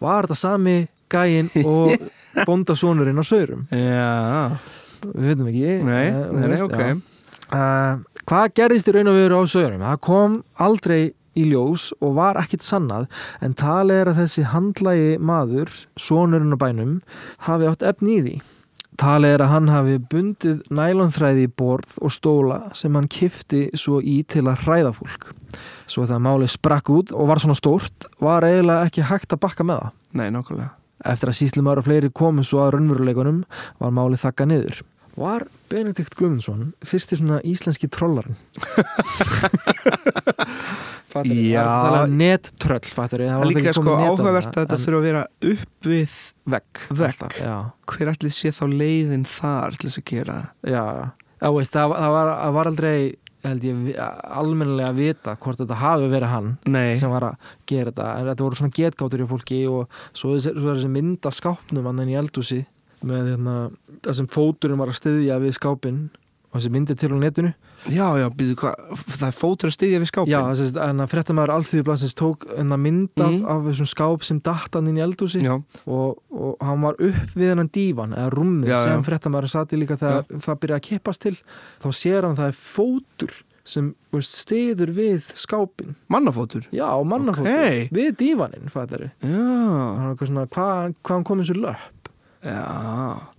Var 0.00 0.26
þetta 0.26 0.38
sami 0.38 0.78
gæinn 1.12 1.50
og 1.66 1.92
bóndasónurinn 2.48 3.20
á 3.20 3.24
saurum? 3.26 3.66
Já, 3.70 4.56
Við 5.00 5.30
veitum 5.30 5.48
ekki. 5.52 5.76
nei, 5.86 6.06
Eh, 6.10 6.26
nei, 6.32 6.48
nei, 6.48 6.62
ok 6.64 6.74
já. 6.80 6.90
Uh, 7.54 7.98
hvað 8.28 8.52
gerðist 8.58 8.90
í 8.90 8.94
raun 8.96 9.10
og 9.12 9.18
veru 9.18 9.40
á 9.40 9.44
sögurum? 9.50 9.86
Það 9.86 10.04
kom 10.06 10.38
aldrei 10.60 11.00
í 11.38 11.46
ljós 11.46 11.90
og 12.02 12.16
var 12.18 12.40
ekkit 12.40 12.64
sannað 12.66 13.06
en 13.44 13.54
talið 13.58 14.02
er 14.02 14.12
að 14.12 14.22
þessi 14.24 14.46
handlægi 14.50 15.12
maður, 15.22 15.70
sonurinn 15.98 16.56
á 16.56 16.58
bænum 16.58 16.96
hafi 17.46 17.68
átt 17.70 17.86
efni 17.86 18.16
í 18.18 18.24
því 18.24 18.34
talið 19.00 19.36
er 19.36 19.44
að 19.44 19.52
hann 19.54 19.70
hafi 19.72 19.94
bundið 20.12 20.58
nælonþræði 20.76 21.46
í 21.46 21.52
borð 21.62 21.94
og 22.04 22.12
stóla 22.12 22.58
sem 22.76 22.98
hann 22.98 23.08
kifti 23.08 23.68
svo 23.78 24.02
í 24.02 24.18
til 24.28 24.44
að 24.50 24.66
hræða 24.66 24.92
fólk 24.98 25.30
svo 25.86 26.04
þegar 26.04 26.26
málið 26.26 26.52
sprakk 26.56 26.92
út 26.98 27.14
og 27.14 27.30
var 27.30 27.40
svona 27.42 27.56
stórt 27.58 28.10
var 28.20 28.44
eiginlega 28.48 28.90
ekki 28.90 29.08
hægt 29.08 29.32
að 29.32 29.42
bakka 29.46 29.66
með 29.66 29.86
það 29.86 29.96
Nei, 30.10 30.28
nákvæmlega 30.34 30.74
Eftir 31.00 31.30
að 31.30 31.38
síslumar 31.38 31.80
og 31.80 31.86
fleiri 31.86 32.10
komu 32.12 32.42
svo 32.44 32.60
að 32.60 32.74
raunveruleikunum 32.74 33.44
var 33.80 33.92
málið 33.96 34.20
þakka 34.20 34.46
niður. 34.50 34.80
Var 35.18 35.46
Benedikt 35.70 36.14
Guðmundsson 36.18 36.70
fyrsti 36.86 37.18
svona 37.18 37.40
íslenski 37.46 37.90
trollarinn? 37.92 38.38
fattar 41.10 41.30
þið? 41.30 41.40
Já. 41.50 41.62
Það 41.66 41.96
er 42.00 42.12
nettröll, 42.20 42.90
fattar 42.94 43.24
þið? 43.24 43.32
Það 43.32 43.44
er 43.44 43.50
líka 43.50 43.74
sko 43.76 43.94
áhugavert 43.96 44.50
að 44.50 44.60
þetta 44.60 44.78
þurfa 44.84 45.00
að 45.00 45.08
vera 45.08 45.22
upp 45.52 45.88
við 45.90 46.14
vegg. 46.54 46.82
Vegg. 46.90 47.08
alltaf, 47.08 47.40
hver 47.94 48.12
allir 48.14 48.36
sé 48.36 48.52
þá 48.54 48.62
leiðin 48.70 49.26
þar 49.28 49.78
til 49.78 49.90
þess 49.90 50.02
að 50.02 50.06
gera 50.12 50.38
það. 50.38 50.70
já. 50.74 50.84
Já, 51.40 51.48
veist, 51.56 51.72
það, 51.72 51.92
það, 51.96 52.10
var, 52.12 52.30
það 52.36 52.56
var 52.58 52.68
aldrei, 52.68 52.96
almennilega 54.36 54.88
að 54.90 54.98
vita 54.98 55.32
hvort 55.40 55.60
þetta 55.62 55.78
hafi 55.80 56.10
verið 56.12 56.32
hann 56.34 56.50
Nei, 56.68 56.90
sem 57.00 57.12
var 57.12 57.24
að 57.30 57.46
gera 57.70 57.88
þetta. 57.88 58.08
En 58.18 58.28
þetta 58.28 58.44
voru 58.44 58.58
svona 58.58 58.76
getgátur 58.76 59.22
í 59.24 59.28
fólki 59.30 59.60
og 59.70 60.02
svo, 60.12 60.34
er 60.36 60.58
þessi 60.60 60.90
mynd 60.92 61.28
af 61.30 61.38
skápnum 61.38 61.88
hann 61.88 62.04
í 62.04 62.18
eldúsi 62.20 62.60
með 63.06 63.30
hérna, 63.34 63.54
það 64.04 64.18
sem 64.20 64.26
fóturinn 64.26 64.78
var 64.80 64.88
að 64.92 64.98
styðja 65.00 65.40
við 65.40 65.54
skápinn 65.58 66.00
og 66.50 66.58
þessi 66.58 66.70
myndir 66.74 66.96
til 66.98 67.12
á 67.14 67.18
netinu 67.22 67.50
já, 67.94 68.06
já, 68.18 68.26
býðu 68.34 68.54
hvað, 68.58 68.80
það 69.06 69.26
er 69.28 69.36
fótur 69.38 69.70
að 69.70 69.74
styðja 69.76 70.00
við 70.02 70.08
skápin. 70.10 70.32
Já, 70.32 70.40
þess 70.50 70.78
að 70.82 71.02
fréttamaður 71.12 71.52
alþýðublansins 71.54 72.16
tók 72.18 72.46
enna 72.58 72.76
mynd 72.76 73.22
af, 73.22 73.30
Mhm. 73.30 73.44
af 73.46 73.62
þessum 73.70 73.88
skáp 73.88 74.24
sem 74.26 74.40
datt 74.40 74.74
hann 74.74 74.88
inn 74.90 74.98
í 74.98 75.04
eldúsi 75.06 75.40
já, 75.40 75.54
og, 75.86 76.18
og 76.34 76.56
hann 76.60 76.80
var 76.82 76.98
upp 76.98 77.30
við 77.38 77.52
hennan 77.54 77.70
dívan 77.70 78.12
eða 78.18 78.34
Já, 78.66 78.76
sem 78.82 78.98
já. 78.98 79.06
fréttamaður 79.06 79.48
sati 79.48 79.76
líka 79.78 79.96
þegar 79.96 80.24
það 80.26 80.58
byrjaði 80.60 80.80
að 80.80 80.88
kippast 80.90 81.20
til 81.22 81.36
þá 81.80 81.88
sér 81.94 82.22
hann 82.26 82.34
að 82.34 82.42
það 82.42 82.48
er 82.48 82.58
fótur 82.58 83.38
sem 83.70 83.94
stiður 84.18 84.90
við 84.90 85.22
skápin 85.38 85.94
mannafótur. 86.10 86.66
Já, 86.74 86.90
mannafótur, 87.06 87.46
Ókei. 87.46 87.88
við 87.94 88.16
dívaninn. 88.18 88.66
Já, 89.22 90.16
svona, 90.26 90.46
hvað 90.50 90.94
hva 91.04 91.14
hann 91.14 91.24
kom 91.24 91.38
eins 91.38 91.50
og 91.54 91.60
löpp 91.62 91.99
já, 92.44 92.64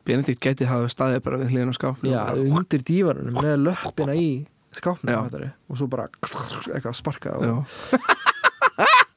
Benedikt 0.06 0.42
gæti 0.44 0.68
hafa 0.70 0.90
staðið 0.92 1.24
bara 1.26 1.40
við 1.42 1.54
hliðin 1.56 1.74
á 1.74 1.76
skápin. 1.78 2.12
Já, 2.12 2.24
undir 2.38 2.84
dívaninn 2.86 3.34
með 3.38 3.56
löppina 3.68 4.16
í 4.18 4.30
skápnum 4.76 5.28
og 5.70 5.78
svo 5.80 5.88
bara 5.92 6.08
eitthvað 6.08 6.96
sparkað 6.96 7.44
Já. 7.44 7.54
og 7.62 9.12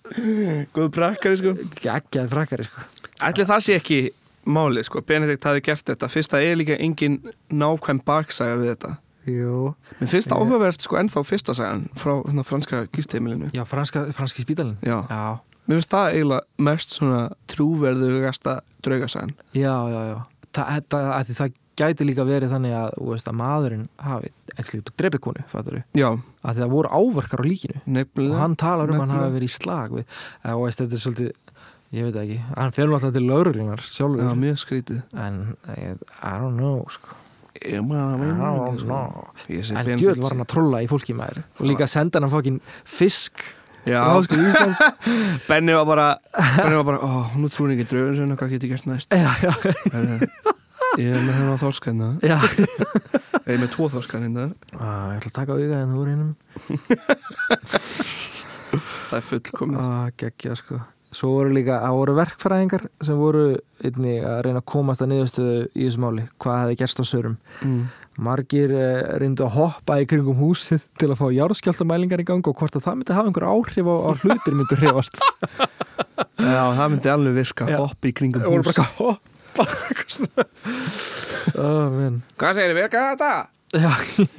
Góð 0.75 0.91
brakkari, 0.95 1.39
sko. 1.41 1.55
geggjaði 1.81 2.31
frækari 2.31 2.67
sko. 2.69 2.83
Ætli 3.25 3.47
það 3.49 3.63
sé 3.65 3.79
ekki 3.81 3.99
málið, 4.47 4.87
sko. 4.89 5.03
Benedikt 5.07 5.47
hafi 5.49 5.63
gert 5.65 5.89
þetta. 5.89 6.11
Fyrst 6.13 6.37
að 6.37 6.45
er 6.51 6.59
líka 6.61 6.77
engin 6.83 7.17
nákvæm 7.51 8.03
baksaga 8.07 8.59
við 8.61 8.75
þetta. 8.75 8.93
Jú, 9.25 9.71
Mér 10.03 10.11
finnst 10.13 10.29
það 10.29 10.43
áhugavert, 10.45 10.85
sko, 10.85 10.99
ennþá 11.01 11.23
fyrsta 11.25 11.55
sagan 11.57 11.87
frá 11.97 12.13
franska 12.45 12.83
gístheimilinu. 12.93 13.49
já, 13.57 13.65
franska, 13.65 14.05
franski 14.13 14.45
spítalinn 14.45 14.77
Já. 14.85 14.99
Já, 15.09 15.41
Mér 15.65 15.79
finnst 15.81 15.93
það 15.95 16.09
eiginlega 16.13 16.65
mest 16.69 16.91
svona 16.99 17.21
trúverðugasta 17.49 18.59
draugasagan. 18.85 19.35
já, 19.57 19.75
já, 19.89 20.01
já. 20.13 20.17
Þa, 20.55 20.65
þetta, 20.71 20.99
að 21.17 21.25
því 21.31 21.35
það 21.41 21.55
gæti 21.75 22.05
líka 22.07 22.25
verið 22.29 22.53
þannig 22.55 22.75
að, 22.79 22.91
þú 22.99 23.07
veist, 23.11 23.29
að 23.31 23.39
maðurinn 23.41 23.87
hafi 23.99 24.29
ekki 24.63 24.83
drepi 24.95 25.19
konu, 25.25 25.43
fattur 25.51 25.81
við 25.81 25.99
Já, 25.99 26.11
að 26.47 26.61
það 26.61 26.75
voru 26.77 26.93
áverkar 26.95 27.43
á 27.43 27.45
líkinu. 27.49 27.81
Nefnilega. 27.87 28.35
og 28.37 28.43
hann 28.45 28.55
talar 28.63 28.93
um 28.93 29.01
að 29.01 29.03
hann 29.09 29.17
hafi 29.19 29.35
verið 29.35 29.49
í 29.49 29.55
slag 29.57 29.97
við, 29.97 30.21
og 30.53 30.63
veist, 30.63 30.83
þetta 30.85 30.95
er 30.95 31.03
svolítið 31.03 31.33
ég 31.95 32.07
veit 32.07 32.15
það 32.15 32.23
ekki, 32.23 32.39
hann 32.61 32.73
fyrir 32.77 32.95
alltaf 32.95 33.13
til 33.17 33.25
lauruglunar 33.27 33.83
sjálfur, 33.89 34.23
Já, 34.23 34.39
mjög 34.45 34.63
skrítið. 34.63 35.03
en 35.25 35.41
I, 35.75 35.91
don't 36.39 36.57
know, 36.61 36.87
sko. 36.91 37.19
Ég 37.65 37.75
I 37.75 37.99
að 37.99 38.23
don't 38.23 38.87
know. 38.87 39.29
Ég 39.49 39.63
sé 39.67 39.75
en 39.79 39.99
gjöld 39.99 40.23
var 40.23 40.35
hann 40.35 40.43
að 40.45 40.51
trolla 40.55 40.81
í 40.85 40.89
fólki 40.91 41.15
maður. 41.17 41.43
Og 41.59 41.67
líka 41.71 41.87
senda 41.91 42.21
hann 42.21 42.31
fokkin 42.31 42.61
fisk 42.85 43.43
Sko 43.85 44.39
Íslands. 44.41 44.81
Benni 45.51 45.75
var 45.77 45.85
bara 45.89 46.07
Benni 46.57 46.77
var 46.79 46.87
bara, 46.89 46.99
ó, 47.05 47.27
nú 47.37 47.51
trúin 47.53 47.75
ekki 47.77 47.87
draugun 47.91 48.17
sinna 48.19 48.37
hvað 48.41 48.55
getur 48.57 48.73
gert 48.73 48.87
næst? 48.89 49.13
Já, 49.13 49.31
já, 49.45 49.53
Herðu, 49.93 50.29
Ég 51.01 51.11
er 51.11 51.21
með 51.27 51.35
hennar 51.41 51.59
þorska 51.61 51.91
hérna. 51.91 52.09
Já. 52.25 52.39
Ég 53.45 53.53
er 53.57 53.61
með 53.61 53.71
tvo 53.75 53.89
þorska 53.93 54.21
hérna. 54.23 54.45
Ah, 54.79 55.13
ég 55.13 55.19
ætla 55.21 55.31
að 55.31 55.37
taka 55.37 55.57
auga 55.59 55.81
hérna 55.83 55.99
úr 56.01 56.09
hinnum 56.09 56.33
Það 59.11 59.19
er 59.19 59.27
fullkomið. 59.29 59.79
Ah, 59.85 60.07
geggja 60.19 60.57
sko 60.59 60.81
svo 61.17 61.31
voru 61.35 61.53
líka, 61.55 61.79
það 61.83 61.99
voru 61.99 62.15
verkfræðingar 62.19 62.85
sem 63.05 63.19
voru 63.19 63.45
einnig 63.85 64.25
að 64.27 64.41
reyna 64.47 64.63
að 64.63 64.69
komast 64.71 65.05
að 65.05 65.11
niðurstöðu 65.13 65.59
í 65.73 65.87
þessu 65.87 66.03
máli, 66.05 66.25
hvað 66.43 66.61
hefði 66.63 66.79
gerst 66.81 67.03
á 67.03 67.05
sörum 67.09 67.37
mm. 67.65 67.83
margir 68.27 68.75
eh, 68.79 69.03
reyndu 69.23 69.47
að 69.47 69.57
hoppa 69.59 69.99
í 70.03 70.09
kringum 70.11 70.39
húsið 70.41 70.87
til 71.01 71.11
að 71.11 71.21
fá 71.21 71.27
járskjáltamælingar 71.39 72.25
í 72.25 72.29
gang 72.31 72.51
og 72.51 72.59
hvort 72.59 72.79
að 72.79 72.87
það 72.89 72.99
myndi 73.01 73.19
hafa 73.19 73.31
einhver 73.31 73.49
áhrif 73.51 73.87
á, 73.91 73.97
á 73.97 74.11
hlutir 74.23 74.59
myndi 74.59 74.81
hrifast 74.81 75.21
Já, 76.45 76.63
það 76.77 76.89
myndi 76.93 77.15
alveg 77.15 77.39
virka 77.39 77.71
Já. 77.71 77.79
Hopp 77.81 78.07
í 78.07 78.13
kringum 78.17 78.45
Það 78.45 78.55
voru 78.55 78.65
bara 78.69 78.89
hoppa 78.99 79.23
oh. 81.63 82.19
Hvað 82.41 82.57
segir 82.59 82.73
þið, 82.73 82.79
virka 82.81 83.07
þetta? 83.13 83.33
Já, 83.75 83.91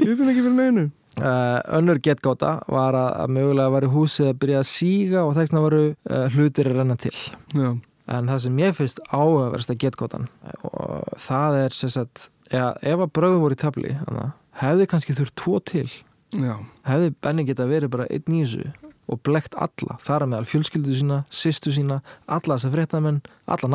Ég 0.04 0.16
finn 0.16 0.32
ekki 0.32 0.44
fyrir 0.44 0.56
neinu 0.56 0.86
Uh, 1.16 1.62
önnur 1.78 2.00
getgáta 2.04 2.58
var 2.68 2.96
að, 2.98 3.10
að 3.24 3.30
mögulega 3.38 3.72
var 3.72 3.86
húsið 3.88 4.34
að 4.34 4.40
byrja 4.42 4.62
að 4.62 4.66
síga 4.68 5.22
og 5.24 5.36
þess 5.38 5.48
vegna 5.48 5.62
varu 5.64 5.84
uh, 5.88 6.24
hlutir 6.34 6.68
að 6.68 6.80
renna 6.82 6.98
til. 7.00 7.14
Já, 7.56 7.70
en 8.18 8.32
það 8.32 8.42
sem 8.44 8.58
ég 8.60 8.74
finnst 8.76 9.00
áhugaversta 9.14 9.78
getgátan 9.80 10.26
og 10.68 11.14
það 11.24 11.60
er 11.62 11.78
sem 11.78 11.94
sagt, 11.94 12.26
ja, 12.52 12.74
ef 12.84 13.06
að 13.06 13.14
bröðum 13.16 13.46
voru 13.46 13.56
í 13.56 13.62
tabli 13.62 13.94
hana, 14.02 14.34
hefði 14.60 14.90
kannski 14.92 15.16
þurft 15.16 15.38
tvo 15.40 15.62
til. 15.64 15.88
Já, 16.36 16.58
hefði 16.90 17.14
Benni 17.24 17.46
geta 17.48 17.68
verið 17.70 17.94
bara 17.94 18.10
einn 18.12 18.26
þessu 18.28 18.74
og 19.08 19.22
blekt 19.24 19.56
alla, 19.62 19.96
þar 20.02 20.26
að 20.26 20.32
meðal 20.34 20.50
fjölskyldu 20.50 20.98
sína 21.00 21.22
sýstu 21.32 21.72
sína, 21.72 22.02
alla 22.26 22.58
þessa 22.58 22.74
fréttamenn 22.74 23.22
alla 23.46 23.70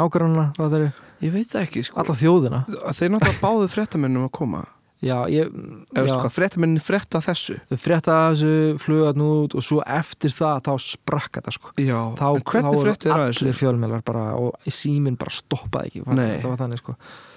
eru. 0.77 0.91
Ég 1.25 1.33
veit 1.33 1.57
ekki 1.57 1.87
sko. 1.87 2.01
Alla 2.01 2.17
þjóðina. 2.17 2.61
Þeir 2.69 3.15
náttúrulega 3.15 3.41
báðu 3.41 3.71
fréttamennum 3.71 4.27
að 4.29 4.35
koma 4.37 4.63
já, 5.01 5.17
ég, 5.33 5.49
Eða 5.95 6.03
veistu 6.05 6.17
já, 6.17 6.21
hvað, 6.21 6.35
fréttamennin 6.37 6.83
frétta 6.85 7.21
þessu 7.25 7.57
frétta 7.81 8.17
þessu 8.35 8.53
flugat 8.83 9.17
nú 9.21 9.29
út 9.47 9.57
og 9.57 9.65
svo 9.65 9.81
eftir 9.87 10.35
það 10.35 10.63
þá 10.69 10.73
sprakk 10.85 11.39
þetta 11.41 11.55
sko 11.57 11.73
Já, 11.81 11.99
þá, 12.19 12.27
en 12.29 12.45
hvernig 12.53 12.69
þá 12.69 12.77
voru 12.77 12.87
fréttu 12.89 13.09
þeir 13.09 13.17
að 13.17 13.25
allir 13.25 13.39
þessu? 13.41 13.59
fjölmjölar 13.63 14.05
bara 14.11 14.25
og 14.37 14.71
síminn 14.81 15.17
bara 15.21 15.33
stoppaði 15.35 15.93
ekki 15.93 16.05
Nei. 16.19 16.27
þetta 16.37 16.53
var 16.53 16.61
þannig 16.65 16.83
sko 16.83 16.97
það 16.97 17.30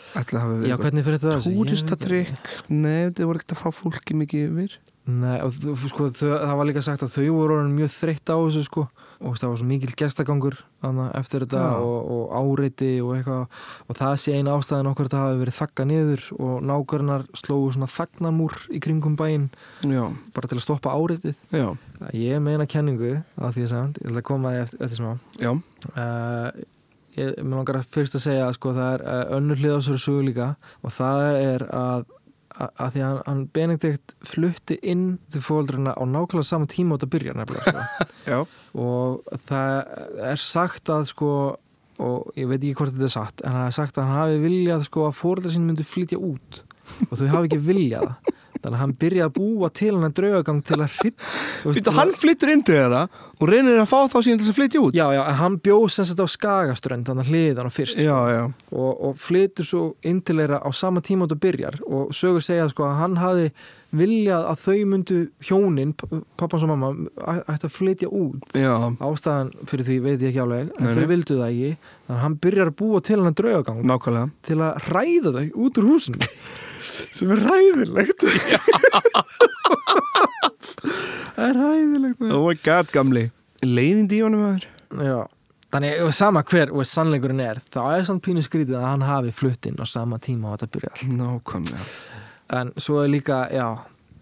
já, 0.69 0.77
hvernig 0.77 1.05
fyrir 1.07 1.19
þetta 1.21 1.43
Túristatrykk, 1.47 2.49
nei, 2.69 3.09
þið 3.11 3.29
voru 3.29 3.39
ekkert 3.41 3.55
að 3.57 3.61
fá 3.63 3.69
fólki 3.83 4.17
mikið 4.17 4.49
yfir. 4.49 4.79
Nei, 5.03 5.35
og 5.43 5.51
sko, 5.51 6.05
þau- 6.15 6.37
það 6.39 6.53
var 6.55 6.67
líka 6.69 6.81
sagt 6.85 7.01
að 7.03 7.11
þau 7.17 7.31
voru 7.35 7.55
mjög 7.67 7.89
þreytt 7.91 8.29
á 8.31 8.37
þessu 8.39 8.61
sko. 8.69 8.85
Og 9.23 9.35
það 9.39 9.49
var 9.51 9.57
svo 9.59 9.65
mikill 9.67 9.95
gestagangur 9.99 10.55
þarna, 10.83 11.05
eftir 11.15 11.43
þetta 11.43 11.59
Já. 11.59 11.75
og, 11.79 11.99
og 12.11 12.23
áreiti 12.39 12.89
og 13.03 13.11
eitthvað. 13.17 13.43
Og 13.87 13.95
það 13.99 14.15
sé 14.19 14.33
eina 14.35 14.55
ástæðin 14.55 14.89
okkur 14.91 15.07
að 15.07 15.13
það 15.13 15.23
hafi 15.25 15.39
verið 15.43 15.57
þakka 15.59 15.85
niður 15.87 16.23
og 16.39 16.55
nákvæmnar 16.67 17.23
slógu 17.39 17.69
svona 17.75 17.87
þagnamúr 17.91 18.57
í 18.75 18.81
kringum 18.83 19.15
bæinn 19.19 19.49
Já, 19.87 20.03
bara 20.35 20.47
til 20.51 20.59
að 20.59 20.65
stoppa 20.65 20.95
áreitið 20.95 21.35
já, 21.55 21.67
ég 22.19 22.43
meina 22.43 22.67
kenningu 22.67 23.13
að 23.39 23.55
því 23.55 23.63
að 23.63 23.71
segja, 23.71 23.85
ég 24.03 24.11
ætla 24.11 24.23
að 24.23 24.27
koma 24.31 24.55
eftir, 24.59 24.83
eftir 24.87 24.99
smá. 25.03 25.13
Já. 25.39 25.51
Uh, 25.95 26.51
ég, 27.19 27.37
mér 27.43 27.59
langar 27.59 27.79
að 27.79 27.93
fyrst 27.93 28.17
að 28.19 28.25
segja 28.27 28.49
að 28.49 28.57
sko, 28.57 28.73
það 28.77 28.91
er 28.97 29.05
uh, 29.05 29.23
önnur 29.37 29.61
hlið 29.61 29.75
á 29.75 29.79
þessu 29.79 30.03
sögu 30.03 30.27
líka 30.29 30.49
og 30.81 30.95
það 30.97 31.23
er 31.37 31.65
að 31.69 32.11
að, 32.53 32.69
að 32.77 32.91
því 32.93 33.03
að 33.07 33.19
hann, 33.27 33.41
Benedikt 33.55 34.13
flutti 34.29 34.77
inn 34.93 35.05
til 35.31 35.41
fóldurina 35.43 35.95
á 35.97 36.03
nákvæmlega 36.05 36.47
sama 36.47 36.69
tíma 36.69 36.97
út 36.97 37.05
að 37.05 37.13
byrja 37.15 37.35
nefnilega 37.37 37.85
sko. 38.23 38.43
Og 38.83 39.39
það 39.47 40.27
er 40.33 40.41
sagt 40.41 40.91
að 40.93 41.07
sko 41.11 41.31
og 42.03 42.37
ég 42.39 42.47
veit 42.49 42.59
ekki 42.59 42.77
hvort 42.79 42.93
þetta 42.93 43.05
er 43.05 43.13
sagt 43.13 43.43
en 43.45 43.57
það 43.57 43.67
er 43.67 43.75
sagt 43.77 43.97
að 43.99 44.07
hann 44.09 44.17
hafi 44.17 44.39
viljað 44.41 44.85
sko 44.87 45.03
að 45.07 45.17
fóreldrar 45.19 45.53
sín 45.53 45.67
myndi 45.67 45.85
flytja 45.85 46.17
út 46.17 46.63
og 47.09 47.19
þau 47.19 47.27
hafi 47.35 47.49
ekki 47.51 47.59
viljað 47.67 48.07
þannig 48.63 48.79
að 48.79 48.83
hann 48.83 48.95
byrjaði 49.03 49.27
að 49.27 49.35
búa 49.37 49.69
til 49.75 49.91
hann 49.93 50.07
að 50.07 50.15
draugagang 50.19 50.61
til 50.63 50.79
að 50.79 50.97
hritt 50.97 51.27
Vítu, 51.63 51.93
hann 51.95 52.13
flyttur 52.17 52.53
inn 52.53 52.63
til 52.65 52.77
þeirra 52.79 53.03
og 53.39 53.49
reynir 53.49 53.79
að 53.81 53.89
fá 53.91 53.99
þá 54.07 54.17
síðan 54.19 54.41
þess 54.41 54.53
að 54.53 54.59
flytja 54.59 54.83
út? 54.83 54.97
Já, 54.97 55.05
já, 55.15 55.21
hann 55.39 55.59
bjóð 55.63 55.85
sem 55.93 56.07
sagt 56.09 56.23
á 56.23 56.27
Skagaströnd 56.33 57.09
þannig 57.09 57.27
að 57.27 57.31
hliðan 57.33 57.69
og 57.69 57.75
fyrst 57.75 58.01
já, 58.03 58.15
já, 58.31 58.43
og, 58.71 58.91
og 59.09 59.15
flytur 59.19 59.67
svo 59.67 59.83
inn 60.07 60.21
til 60.25 60.39
þeirra 60.41 60.61
á 60.63 60.69
sama 60.75 61.03
tíma 61.03 61.27
út 61.27 61.35
og 61.35 61.41
byrjar. 61.43 61.79
Og 61.87 62.13
sögur 62.15 62.43
segja 62.43 62.67
sko 62.71 62.87
að 62.87 62.99
hann 63.01 63.17
hafi 63.21 63.49
viljað 63.93 64.47
að 64.49 64.61
þau 64.63 64.77
myndu 64.89 65.17
hjónin, 65.45 65.91
pappans 66.39 66.63
og 66.65 66.71
mamma 66.73 66.89
ætti 67.53 67.67
að 67.69 67.73
flytja 67.75 68.09
út. 68.09 68.55
Já. 68.57 68.73
ástæðan 69.05 69.51
fyrir 69.69 69.85
því 69.87 69.97
veit 70.07 70.23
ég 70.25 70.31
ekki 70.31 70.41
áleg 70.43 70.71
en 70.73 70.87
Nei, 70.87 70.93
þau 70.95 71.03
nei. 71.03 71.09
vildu 71.13 71.37
það 71.39 71.49
ekki. 71.53 71.71
Þannig 72.07 72.17
að 72.17 72.23
hann 72.25 72.37
byrjar 72.47 72.71
að 72.73 72.77
búa 72.81 73.03
til 73.05 73.19
hann 73.23 73.37
draugagang 73.39 73.83
nákvæmlega. 73.93 74.31
til 74.49 74.59
að 74.65 74.89
ræða 74.95 75.35
þau 75.37 75.45
út 75.67 75.81
úr 75.83 75.89
húsinu. 75.91 76.31
Sem 77.13 77.31
er 77.31 77.39
ræðilegt 77.45 78.25
það 81.35 81.45
er 81.47 81.57
ræðilegt 81.59 82.25
Oh 82.29 82.43
my 82.49 82.57
god, 82.65 82.89
gamli. 82.93 83.27
Leiðindi 83.63 84.19
í 84.19 84.23
honum 84.25 84.43
maður. 84.43 84.65
Já, 85.03 85.19
þannig 85.73 86.01
og 86.05 86.11
sama 86.13 86.43
hver 86.45 86.73
og 86.75 86.83
sannleikurinn 86.85 87.39
er 87.41 87.61
þá 87.73 87.79
er 87.95 88.03
samt 88.09 88.21
pínu 88.25 88.43
skrítið 88.45 88.75
að 88.77 88.87
hann 88.91 89.05
hafi 89.07 89.31
flutt 89.33 89.69
inn 89.69 89.79
á 89.79 89.85
sama 89.89 90.19
tíma 90.21 90.51
og 90.51 90.59
þetta 90.59 90.73
byrja 90.75 90.91
allt. 90.93 91.07
Nákvæmlega 91.21 91.87
en 92.53 92.71
svo 92.77 93.01
er 93.03 93.09
líka, 93.11 93.47
já 93.53 93.67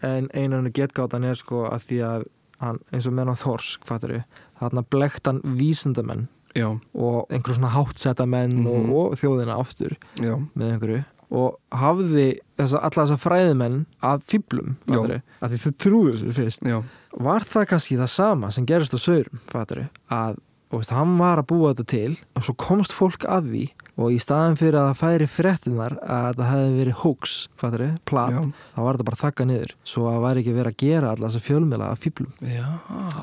en 0.01 0.29
einunni 0.33 0.71
getgáttan 0.73 1.23
er 1.27 1.35
sko 1.37 1.65
að 1.69 1.83
því 1.89 1.97
að 2.07 2.23
hann, 2.61 2.79
eins 2.93 3.07
og 3.09 3.13
menn 3.17 3.29
á 3.29 3.35
Þors, 3.37 3.75
hvað 3.85 4.07
er 4.09 4.23
þarna 4.61 4.83
blekt 4.89 5.27
hann 5.29 5.41
vísindamenn 5.57 6.27
Já, 6.57 6.67
og 6.93 7.29
einhver 7.31 7.55
svona 7.55 7.69
háttsetta 7.71 8.25
menn 8.27 8.57
Mhm. 8.65 8.67
og, 8.91 9.11
og 9.13 9.17
þjóðina 9.21 9.55
aftur 9.61 9.93
já, 10.19 10.33
með 10.57 10.71
einhverju. 10.73 11.03
Og 11.31 11.53
hafði 11.71 12.25
þessa, 12.59 12.81
alla 12.83 13.05
þessa 13.05 13.17
fræðimenn 13.23 13.85
að 14.03 14.25
fýblum, 14.27 14.73
að 14.91 15.53
því 15.53 15.59
þau 15.63 15.71
trúðu 15.79 16.15
þessu 16.17 16.33
fyrst. 16.35 16.65
Já. 16.67 16.81
Var 17.23 17.39
það 17.47 17.67
kannski 17.71 17.97
það 18.01 18.09
sama 18.11 18.49
sem 18.51 18.65
gerist 18.67 18.93
á 18.93 18.99
Saurum, 18.99 19.39
fattur 19.47 19.85
að 20.11 20.41
og 20.71 20.79
veist, 20.79 20.91
hann 20.95 21.17
var 21.19 21.39
að 21.39 21.47
búa 21.51 21.71
þetta 21.73 21.85
til 21.87 22.17
og 22.35 22.43
svo 22.43 22.53
komst 22.55 22.91
fólk 22.95 23.25
að 23.27 23.47
því 23.51 23.63
og 23.99 24.15
í 24.15 24.19
staðin 24.23 24.57
fyrir 24.59 24.79
að 24.79 24.89
það 24.91 25.01
færi 25.01 25.29
fréttinar 25.29 25.97
að 26.01 26.39
það 26.39 26.51
hefði 26.53 26.75
verið 26.79 26.99
hoax, 27.03 27.35
fattur 27.59 27.85
plat, 28.07 28.37
Já. 28.37 28.41
þá 28.75 28.81
var 28.85 28.97
þetta 28.97 29.09
bara 29.11 29.21
þakka 29.25 29.47
niður 29.49 29.75
svo 29.93 30.07
að 30.11 30.25
væri 30.25 30.43
ekki 30.43 30.57
verið 30.57 30.73
að 30.73 30.81
gera 30.85 31.13
alla 31.13 31.29
þessa 31.29 31.45
fjölmjöla 31.47 31.91
að 31.91 32.03
fýblum 32.05 32.51
Já, 32.51 32.67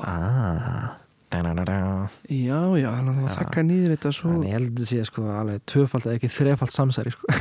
ah. 0.05 1.08
Já, 2.33 2.59
já, 2.81 2.87
þannig 2.89 3.17
að 3.19 3.25
það 3.27 3.35
þakka 3.39 3.63
nýður 3.69 3.91
þetta 3.93 4.11
svo 4.17 4.29
Þannig 4.31 4.47
ég 4.49 4.55
held 4.55 4.69
að 4.69 4.71
þetta 4.79 4.87
sé 4.89 5.03
sko 5.09 5.25
alveg 5.29 5.59
tvöfald 5.69 6.07
eða 6.07 6.15
ekki 6.17 6.29
þrefald 6.33 6.73
samsæri 6.73 7.13
sko. 7.13 7.33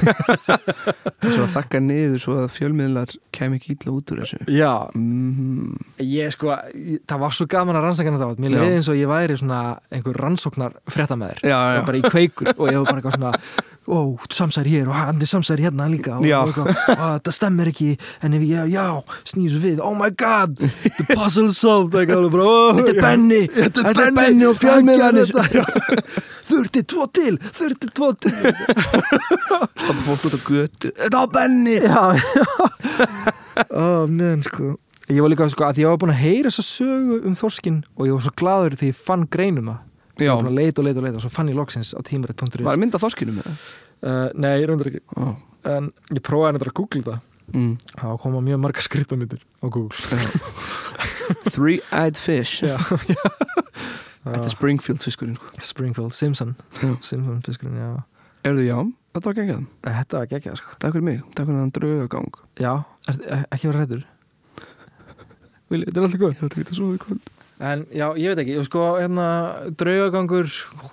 Svo 1.28 1.44
að 1.44 1.54
þakka 1.56 1.80
niður 1.82 2.20
svo 2.22 2.34
að 2.42 2.50
fjölmiðlar 2.54 3.14
kem 3.34 3.54
ekki 3.56 3.74
illa 3.74 3.92
út 3.96 4.12
úr 4.14 4.20
þessu. 4.22 4.38
Já, 4.54 4.70
mm, 4.94 5.72
ég 6.04 6.30
sko 6.34 6.52
ég- 6.74 7.00
það 7.08 7.22
var 7.24 7.34
svo 7.36 7.46
gaman 7.50 7.78
að 7.80 7.86
rannsakana 7.88 8.20
þá 8.20 8.38
mér 8.44 8.54
Já. 8.54 8.60
leiði 8.60 8.76
eins 8.78 8.90
og 8.92 9.00
ég 9.00 9.10
væri 9.10 9.38
svona 9.40 9.62
einhver 9.92 10.20
rannsóknar 10.22 10.76
já, 11.42 11.58
og 11.80 11.88
bara 11.88 11.98
í 11.98 12.04
kveikur 12.06 12.52
og 12.54 12.70
ég 12.70 12.78
var 12.78 12.86
bara 12.92 13.00
eitthvað 13.02 13.18
svona 13.18 13.32
ó, 13.88 13.98
samsæri 14.36 14.72
hér 14.76 14.88
og 14.92 14.94
hann 14.98 15.20
er 15.24 15.30
samsæri 15.30 15.64
hérna 15.64 15.88
líka. 15.90 16.16
Og, 16.18 16.24
Já. 16.28 16.38
og 16.44 16.52
eitthvað, 16.52 16.70
"Ó, 16.94 17.18
þetta 17.18 17.32
stemmer 17.32 17.66
ekki. 17.72 17.98
En 18.22 18.34
ef 18.34 18.42
ég, 18.42 18.68
já, 18.72 18.86
snýður 19.24 19.50
svo 19.56 19.60
við 19.64 19.80
oh 19.80 19.94
my 19.96 20.10
god, 20.10 20.56
the 20.58 21.04
puzzle 21.14 21.50
solved. 21.52 21.92
Þetta 22.78 22.94
er 22.94 23.00
Benni, 23.02 23.42
þetta 23.86 24.04
er 24.06 24.14
Benni 24.16 24.46
og 24.48 24.58
fjölmiðlanir 24.58 25.32
þurfti 26.48 26.82
tvo 26.88 27.06
til 27.14 27.34
þurfti 27.42 27.90
tvo 27.94 28.10
til. 28.24 28.34
Stoppa 29.82 30.02
fólk 30.06 30.28
út 30.28 30.36
á 30.36 30.40
götu. 30.48 30.92
Þetta 30.92 31.22
var 31.22 31.32
Benni. 31.34 31.78
Já, 31.82 32.02
já. 32.18 32.44
Ó, 33.72 34.06
menn, 34.06 34.44
sko. 34.46 34.76
Ég 35.08 35.22
var 35.24 35.32
líka, 35.32 35.48
sko, 35.48 35.64
að 35.68 35.82
ég 35.82 35.88
var 35.88 36.00
búin 36.00 36.12
að 36.12 36.22
heyra 36.22 36.50
þessa 36.52 36.66
sögu 36.68 37.20
um 37.26 37.36
þorskin 37.36 37.78
og 37.96 38.08
ég 38.08 38.16
var 38.16 38.24
svo 38.26 38.34
gladur 38.36 38.76
því 38.76 38.90
ég 38.90 38.98
fann 38.98 39.24
greinum 39.32 39.70
það 39.72 39.84
Já, 40.18 40.24
ég 40.26 40.32
var 40.32 40.42
búin 40.42 40.50
að 40.50 40.58
leita 40.58 40.82
og 40.82 40.88
leita 40.88 41.00
og 41.00 41.06
leita 41.06 41.20
og 41.20 41.24
svo 41.24 41.30
fann 41.32 41.48
ég 41.48 41.56
loksins 41.56 41.94
á 41.96 42.00
tímarit.is 42.04 42.64
var 42.66 42.80
mynda 42.80 43.00
þorskinu 43.00 43.36
með 43.38 43.48
það? 43.48 43.64
Uh, 43.98 44.26
nei, 44.38 44.52
ég 44.60 44.68
reyndar 44.68 44.90
ekki. 44.92 45.00
Ó, 45.16 45.32
en 45.72 45.90
ég 46.14 46.22
prófaði 46.26 46.60
að 46.60 46.74
googla 46.76 47.04
það. 47.08 47.24
Mm. 47.48 47.78
það 47.96 48.18
koma 48.20 48.42
mjög 48.44 48.60
marga 48.60 48.82
skriftamyndir 48.84 49.40
á 49.40 49.66
Google. 49.72 49.96
Three-eyed 51.54 52.20
fish. 52.20 52.60
Já, 52.60 52.76
Þetta 54.28 54.44
er 54.44 54.54
Springfield 54.54 55.04
fiskurinn 55.04 55.38
sko. 55.38 55.64
Springfield, 55.70 56.14
Simpson. 56.16 56.54
Simpson 57.00 57.42
fiskurinn, 57.46 57.80
já. 57.80 57.90
Erðu 58.48 58.66
já, 58.68 58.76
þetta 59.16 59.30
var 59.30 59.38
geggjað. 59.40 59.64
Þetta 59.88 60.20
var 60.20 60.30
geggjað, 60.30 60.60
sko. 60.60 60.76
Takk 60.78 60.94
fyrir 60.96 61.08
mig, 61.08 61.24
takk 61.34 61.48
fyrir 61.48 61.58
hann 61.62 61.74
draugagang. 61.74 62.38
Já, 62.62 62.72
er, 63.10 63.42
ekki 63.50 63.72
vera 63.72 63.82
hættur 63.84 64.06
Vil, 65.68 65.82
þetta 65.84 66.00
er 66.00 66.06
alltaf 66.06 66.22
góð 66.22 66.30
ekki 66.32 66.62
að 66.64 66.78
svo 66.78 66.94
í 66.94 67.00
kvöld. 67.02 67.26
En 67.58 67.80
já, 67.90 68.06
ég 68.14 68.30
veit 68.30 68.40
ekki, 68.44 68.54
og 68.60 68.66
sko, 68.68 68.82
hérna, 69.00 69.24
draugagangur, 69.80 70.46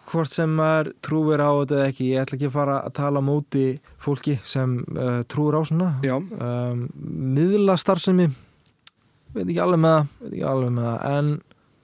hvort 0.10 0.32
sem 0.32 0.50
maður 0.58 0.90
trúir 1.06 1.44
á 1.46 1.52
þetta 1.62 1.76
eða 1.78 1.90
ekki, 1.92 2.08
ég 2.10 2.24
ætla 2.24 2.40
ekki 2.40 2.50
að 2.50 2.56
fara 2.56 2.78
að 2.82 2.96
tala 2.98 3.22
móti 3.22 3.66
fólki 4.02 4.34
sem 4.42 4.80
uh, 4.98 5.20
trúir 5.30 5.60
á 5.60 5.62
svona. 5.70 5.92
Já, 6.04 6.16
Um, 6.16 6.88
miðla 7.36 7.78
starfsemi, 7.80 8.26
veit 9.36 9.46
ekki 9.46 9.62
alveg 9.62 9.84
með 9.86 9.96
það, 9.96 10.10
veit 10.24 10.34
ekki 10.34 10.48
alveg 10.50 10.74
með 10.76 10.90
það, 10.90 11.06
en, 11.20 11.30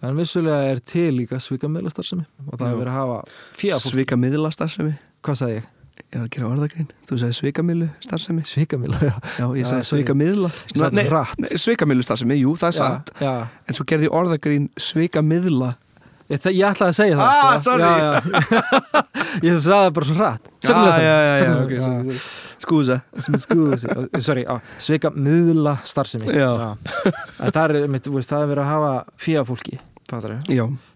en 0.01 0.17
vissulega 0.17 0.71
er 0.71 0.79
til 0.81 1.11
líka 1.19 1.39
svika 1.41 1.69
miðla 1.71 1.91
starfsemi 1.93 2.25
og 2.47 2.55
það 2.57 2.65
er 2.71 2.79
verið 2.79 2.89
að 2.93 2.97
hafa 2.97 3.19
fíða 3.57 3.77
fólk. 3.77 3.93
svika 3.93 4.17
miðla 4.19 4.51
starfsemi 4.55 4.95
Hvað 5.21 5.37
sagði 5.37 5.59
ég? 5.59 5.67
Ég 6.01 6.15
er 6.17 6.23
að 6.23 6.31
gera 6.33 6.47
orðagrein 6.49 6.89
Þú 7.05 7.19
sagði 7.21 7.37
svika 7.37 7.65
miðlu 7.67 7.89
starfsemi 8.01 8.45
Svika 8.47 8.79
miðla, 8.81 8.97
já. 9.05 9.13
Já, 9.37 9.45
ég 9.59 9.69
sagði 9.69 9.85
svika 9.91 10.15
miðla 10.17 10.49
svo 10.49 10.89
hratt. 11.11 11.45
Svika 11.61 11.87
miðlu 11.89 12.07
starfsemi, 12.07 12.39
jú, 12.41 12.55
það 12.57 12.71
er 12.71 12.77
satt 12.79 13.13
En 13.21 13.77
svo 13.77 13.85
gerði 13.91 14.09
orðagrein 14.09 14.67
svika 14.81 15.21
miðla 15.25 15.75
ég, 16.31 16.45
ég 16.55 16.63
ætlaði 16.63 16.87
að 16.87 16.95
segja 16.95 17.15
það. 17.19 17.25
Ah, 17.27 17.33
sko. 17.51 17.61
sorry. 17.65 17.83
Já, 17.83 17.89
ég 19.47 19.57
sagði 19.57 19.71
það 19.71 19.93
bara 19.97 20.07
svo 20.07 20.15
hratt. 20.15 20.49
Lestan. 20.61 20.79
sorry, 21.41 21.79
sorry. 21.83 22.15
Skúsa 22.61 22.97
er 23.19 23.41
skuðu 23.41 23.73
sorry, 24.21 24.43
svika 24.79 25.09
að 30.15 30.27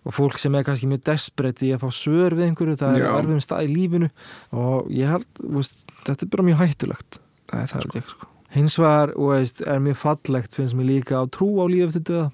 og 0.05 0.15
fólk 0.15 0.37
sem 0.41 0.55
er 0.57 0.65
kannski 0.67 0.89
mjög 0.91 1.03
desperate 1.09 1.65
í 1.65 1.71
að 1.75 1.83
fá 1.85 1.89
svör 1.95 2.35
við 2.37 2.49
einhverju, 2.49 2.77
það 2.81 2.95
er 2.97 3.05
Já. 3.05 3.11
erfum 3.19 3.43
stað 3.43 3.67
í 3.67 3.73
lífinu. 3.73 4.09
Og 4.55 4.89
ég 4.93 5.11
held, 5.11 5.43
veist, 5.57 5.83
þetta 6.03 6.25
er 6.25 6.31
bara 6.35 6.47
mjög 6.49 6.61
hættulegt. 6.63 7.19
Það 7.51 7.61
er 7.61 7.75
held 7.77 7.97
ég, 7.99 8.09
sko. 8.13 8.29
hins 8.55 8.77
vegar, 8.79 9.15
og 9.15 9.31
veist, 9.33 9.63
er 9.67 9.81
mjög 9.83 9.97
fallegt 10.01 10.59
finnst 10.59 10.77
mér 10.77 10.89
líka 10.91 11.21
á 11.21 11.23
trú 11.27 11.49
á 11.59 11.65
líf 11.71 11.89
eftir 11.89 12.05
döða. 12.11 12.27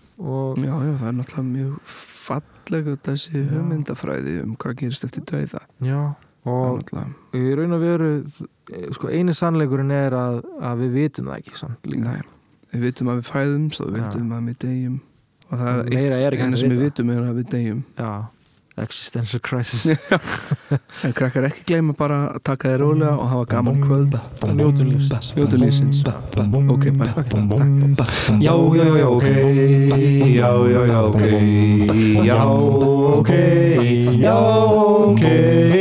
Já, 0.61 0.73
já, 0.73 0.91
það 1.01 1.07
er 1.11 1.15
náttúrulega 1.19 1.47
mjög 1.51 1.95
fallega 2.21 2.97
þessi 3.07 3.45
hugmyndafræði 3.51 4.35
um 4.45 4.57
hvað 4.59 4.77
gerist 4.83 5.07
eftir 5.07 5.25
dauða 5.27 5.63
já, 5.83 6.01
og 6.47 6.93
í 7.37 7.41
raun 7.57 7.75
og 7.75 7.81
veru 7.81 8.11
sko, 8.95 9.09
eini 9.09 9.33
sannleikurinn 9.35 9.91
er 9.93 10.15
að, 10.15 10.37
að 10.61 10.85
við 10.85 10.95
vitum 10.99 11.31
það 11.31 11.41
ekki 11.41 11.59
samt 11.59 11.89
líka. 11.89 12.13
Nei 12.13 12.37
Við 12.71 12.85
vitum 12.87 13.09
að 13.11 13.17
við 13.19 13.27
fæðumst 13.27 13.81
og 13.83 13.89
við 13.89 13.97
vitum 13.99 14.29
að 14.31 14.45
við 14.47 14.59
deyjum 14.63 14.99
og 15.51 15.57
það 15.59 15.79
er 15.81 15.89
Meira 15.91 16.19
er 16.19 16.35
ekki 16.35 16.45
hægt 16.45 16.45
eina 16.47 16.59
sem 16.61 16.71
við 16.71 16.85
vitum 16.87 17.09
er 17.11 17.25
að 17.25 17.41
við 17.41 17.49
deyjum. 17.51 17.81
Já, 17.99 18.11
existential 18.81 19.41
crisis. 19.43 19.83
En 21.05 21.13
krakkar 21.17 21.47
ekki 21.49 21.65
gleyma 21.67 21.95
bara 21.97 22.19
að 22.29 22.43
taka 22.47 22.71
þér 22.71 22.83
rólega 22.85 23.11
og 23.17 23.27
hafa 23.33 23.47
gaman 23.51 23.81
kvöld. 23.83 24.15
Njótun 24.55 24.91
lífsins. 24.93 25.31
Njótu 25.35 25.59
lífsins. 25.59 26.03
Ok, 26.71 26.87
bye. 26.95 27.11
Já, 28.39 28.53
já, 28.77 28.87
já, 29.01 29.07
ok. 29.09 29.27
Já, 30.31 30.51
já, 30.71 30.81
já, 30.93 30.99
ok. 31.09 31.21
Já, 32.23 32.41
ok. 33.19 33.31
Já, 34.21 34.37
ok 35.11 35.80